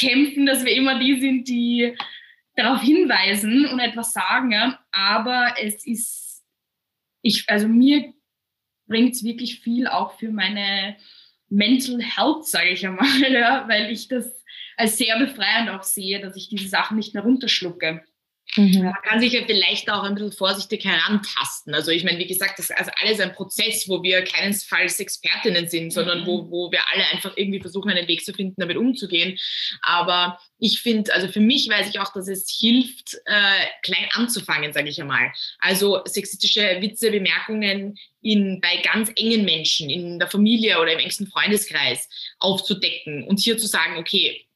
[0.00, 1.96] kämpfen, dass wir immer die sind, die
[2.56, 4.52] darauf hinweisen und etwas sagen.
[4.52, 4.78] Ja.
[4.90, 6.42] Aber es ist,
[7.22, 8.12] ich, also mir
[8.86, 10.96] bringt es wirklich viel auch für meine
[11.48, 14.44] Mental Health, sage ich einmal, ja, weil ich das
[14.76, 18.02] als sehr befreiend auch sehe, dass ich diese Sachen nicht mehr runterschlucke.
[18.56, 18.82] Mhm.
[18.84, 21.74] Man kann sich ja vielleicht auch ein bisschen vorsichtig herantasten.
[21.74, 25.68] Also ich meine, wie gesagt, das ist also alles ein Prozess, wo wir keinesfalls Expertinnen
[25.68, 26.26] sind, sondern mhm.
[26.26, 29.38] wo, wo wir alle einfach irgendwie versuchen, einen Weg zu finden, damit umzugehen.
[29.82, 34.72] Aber ich finde, also für mich weiß ich auch, dass es hilft, äh, klein anzufangen,
[34.72, 35.32] sage ich einmal.
[35.60, 41.28] Also sexistische Witze, Bemerkungen in, bei ganz engen Menschen, in der Familie oder im engsten
[41.28, 44.46] Freundeskreis aufzudecken und hier zu sagen, okay,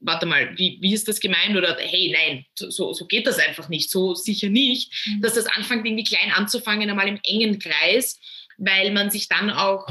[0.00, 1.56] warte mal, wie, wie ist das gemeint?
[1.56, 4.92] Oder hey, nein, so, so geht das einfach nicht, so sicher nicht.
[5.06, 5.22] Mhm.
[5.22, 8.18] Dass das anfängt, irgendwie klein anzufangen, einmal im engen Kreis,
[8.58, 9.86] weil man sich dann auch,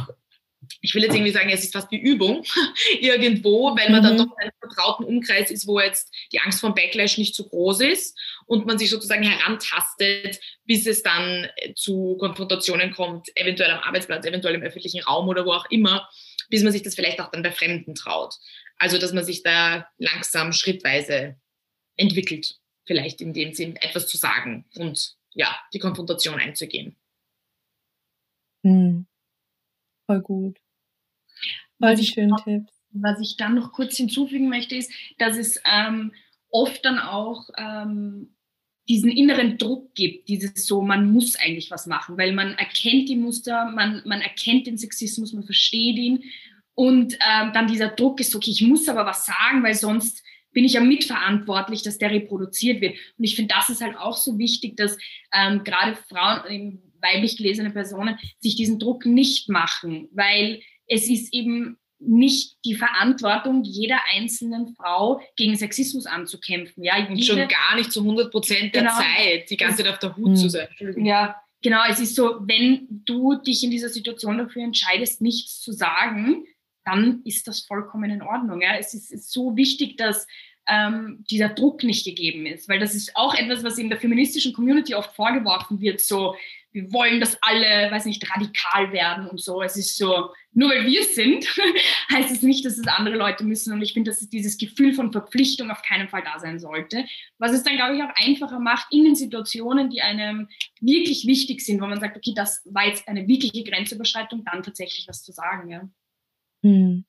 [0.82, 2.43] ich will jetzt irgendwie sagen, es ist fast wie Übung
[2.99, 4.03] irgendwo, weil man mhm.
[4.03, 7.47] dann doch in einem vertrauten Umkreis ist, wo jetzt die Angst vor Backlash nicht so
[7.47, 13.84] groß ist und man sich sozusagen herantastet, bis es dann zu Konfrontationen kommt, eventuell am
[13.84, 16.07] Arbeitsplatz, eventuell im öffentlichen Raum oder wo auch immer,
[16.50, 18.36] bis man sich das vielleicht auch dann bei Fremden traut.
[18.78, 21.36] Also, dass man sich da langsam, schrittweise
[21.95, 26.95] entwickelt, vielleicht in dem Sinn etwas zu sagen und ja, die Konfrontation einzugehen.
[28.64, 29.06] Hm.
[30.06, 30.60] Voll gut.
[31.80, 32.74] Voll die schönen Tipps.
[32.91, 36.14] Was ich dann noch kurz hinzufügen möchte, ist, dass es ähm,
[36.50, 38.36] oft dann auch ähm,
[38.90, 43.16] diesen inneren Druck gibt, dieses so, man muss eigentlich was machen, weil man erkennt die
[43.16, 46.24] Muster, man, man erkennt den Sexismus, man versteht ihn
[46.74, 50.66] und ähm, dann dieser Druck ist, okay, ich muss aber was sagen, weil sonst bin
[50.66, 52.96] ich ja mitverantwortlich, dass der reproduziert wird.
[53.18, 54.98] Und ich finde, das ist halt auch so wichtig, dass
[55.32, 61.78] ähm, gerade Frauen, weiblich gelesene Personen sich diesen Druck nicht machen, weil es ist eben
[62.00, 66.84] nicht die Verantwortung jeder einzelnen Frau gegen Sexismus anzukämpfen.
[66.84, 70.00] Ja, und schon gar nicht zu 100 Prozent der genau, Zeit, die ganze Zeit auf
[70.00, 70.50] der Hut zu hm.
[70.50, 70.68] sein.
[70.97, 71.82] Ja, genau.
[71.89, 76.45] Es ist so, wenn du dich in dieser Situation dafür entscheidest, nichts zu sagen,
[76.86, 78.62] dann ist das vollkommen in Ordnung.
[78.62, 78.76] Ja.
[78.78, 80.26] Es ist, ist so wichtig, dass
[80.70, 82.70] ähm, dieser Druck nicht gegeben ist.
[82.70, 86.36] Weil das ist auch etwas, was in der feministischen Community oft vorgeworfen wird, so,
[86.72, 89.62] wir wollen, dass alle, weiß nicht, radikal werden und so.
[89.62, 91.46] Es ist so, nur weil wir sind,
[92.12, 93.74] heißt es nicht, dass es andere Leute müssen.
[93.74, 97.06] Und ich finde, dass dieses Gefühl von Verpflichtung auf keinen Fall da sein sollte.
[97.40, 100.48] Was es dann, glaube ich, auch einfacher macht in den Situationen, die einem
[100.80, 105.08] wirklich wichtig sind, wo man sagt, okay, das war jetzt eine wirkliche Grenzüberschreitung, dann tatsächlich
[105.08, 105.70] was zu sagen.
[105.70, 105.90] Ja.
[106.64, 107.06] Hm.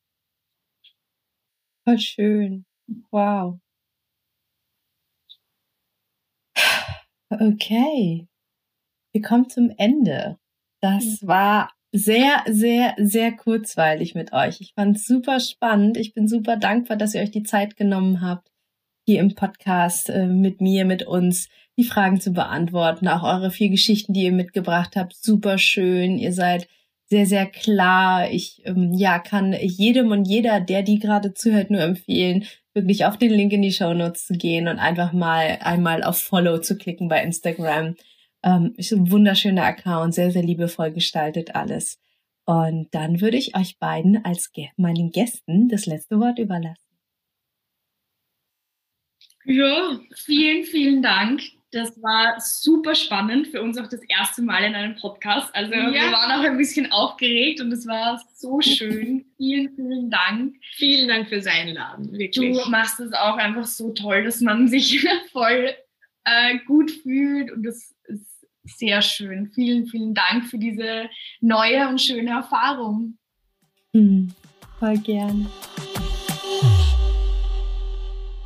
[1.84, 2.64] Voll schön.
[3.10, 3.60] Wow.
[7.32, 8.29] Okay.
[9.12, 10.38] Wir kommen zum Ende.
[10.80, 14.60] Das war sehr, sehr, sehr kurzweilig mit euch.
[14.60, 15.96] Ich fand es super spannend.
[15.96, 18.48] Ich bin super dankbar, dass ihr euch die Zeit genommen habt,
[19.06, 23.08] hier im Podcast äh, mit mir, mit uns die Fragen zu beantworten.
[23.08, 26.16] Auch eure vier Geschichten, die ihr mitgebracht habt, super schön.
[26.16, 26.68] Ihr seid
[27.06, 28.30] sehr, sehr klar.
[28.30, 33.16] Ich ähm, ja kann jedem und jeder, der die gerade zuhört, nur empfehlen, wirklich auf
[33.16, 36.78] den Link in die Show Notes zu gehen und einfach mal einmal auf Follow zu
[36.78, 37.96] klicken bei Instagram.
[38.42, 41.98] Ähm, ist ein wunderschöner Account, sehr, sehr liebevoll gestaltet alles.
[42.46, 46.90] Und dann würde ich euch beiden als Ge meinen Gästen das letzte Wort überlassen.
[49.44, 51.42] Ja, vielen, vielen Dank.
[51.72, 55.54] Das war super spannend für uns auch das erste Mal in einem Podcast.
[55.54, 55.92] Also ja.
[55.92, 59.24] wir waren auch ein bisschen aufgeregt und es war so schön.
[59.36, 60.56] vielen, vielen Dank.
[60.74, 62.10] Vielen Dank fürs Einladen.
[62.12, 62.56] Wirklich.
[62.56, 65.72] Du machst es auch einfach so toll, dass man sich voll
[66.24, 68.29] äh, gut fühlt und das ist
[68.76, 69.50] sehr schön.
[69.54, 71.08] Vielen, vielen Dank für diese
[71.40, 73.18] neue und schöne Erfahrung.
[73.92, 74.32] Mhm,
[74.78, 75.46] voll gern.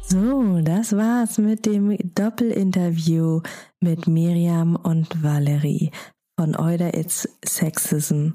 [0.03, 3.41] So, das war's mit dem Doppelinterview
[3.81, 5.91] mit Miriam und Valerie
[6.39, 8.31] von Euder It's Sexism.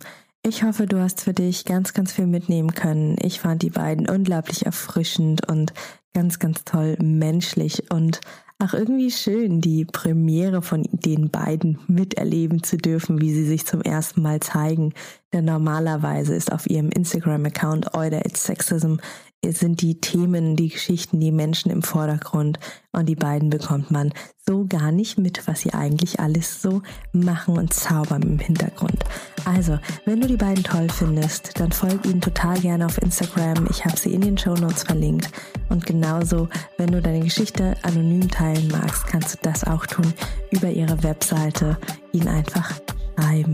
[0.45, 3.17] Ich hoffe, du hast für dich ganz, ganz viel mitnehmen können.
[3.21, 5.73] Ich fand die beiden unglaublich erfrischend und
[6.13, 8.21] ganz, ganz toll menschlich und
[8.61, 13.81] Ach, irgendwie schön, die Premiere von den beiden miterleben zu dürfen, wie sie sich zum
[13.81, 14.93] ersten Mal zeigen.
[15.31, 18.97] Denn normalerweise ist auf ihrem Instagram-Account Euder It's Sexism
[19.45, 22.59] sind die Themen, die Geschichten, die Menschen im Vordergrund
[22.91, 24.13] und die beiden bekommt man
[24.45, 26.81] so gar nicht mit, was sie eigentlich alles so
[27.13, 29.03] machen und zaubern im Hintergrund.
[29.45, 33.67] Also, wenn du die beiden toll findest, dann folg ihnen total gerne auf Instagram.
[33.69, 35.29] Ich habe sie in den Show Notes verlinkt.
[35.69, 40.13] Und genauso, wenn du deine Geschichte anonym teilen magst, kannst du das auch tun
[40.51, 41.77] über ihre Webseite.
[42.11, 42.73] Ihnen einfach
[43.17, 43.53] schreiben.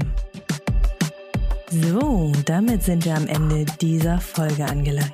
[1.69, 5.13] So, damit sind wir am Ende dieser Folge angelangt.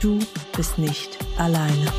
[0.00, 0.18] Du
[0.56, 1.92] bist nicht alleine.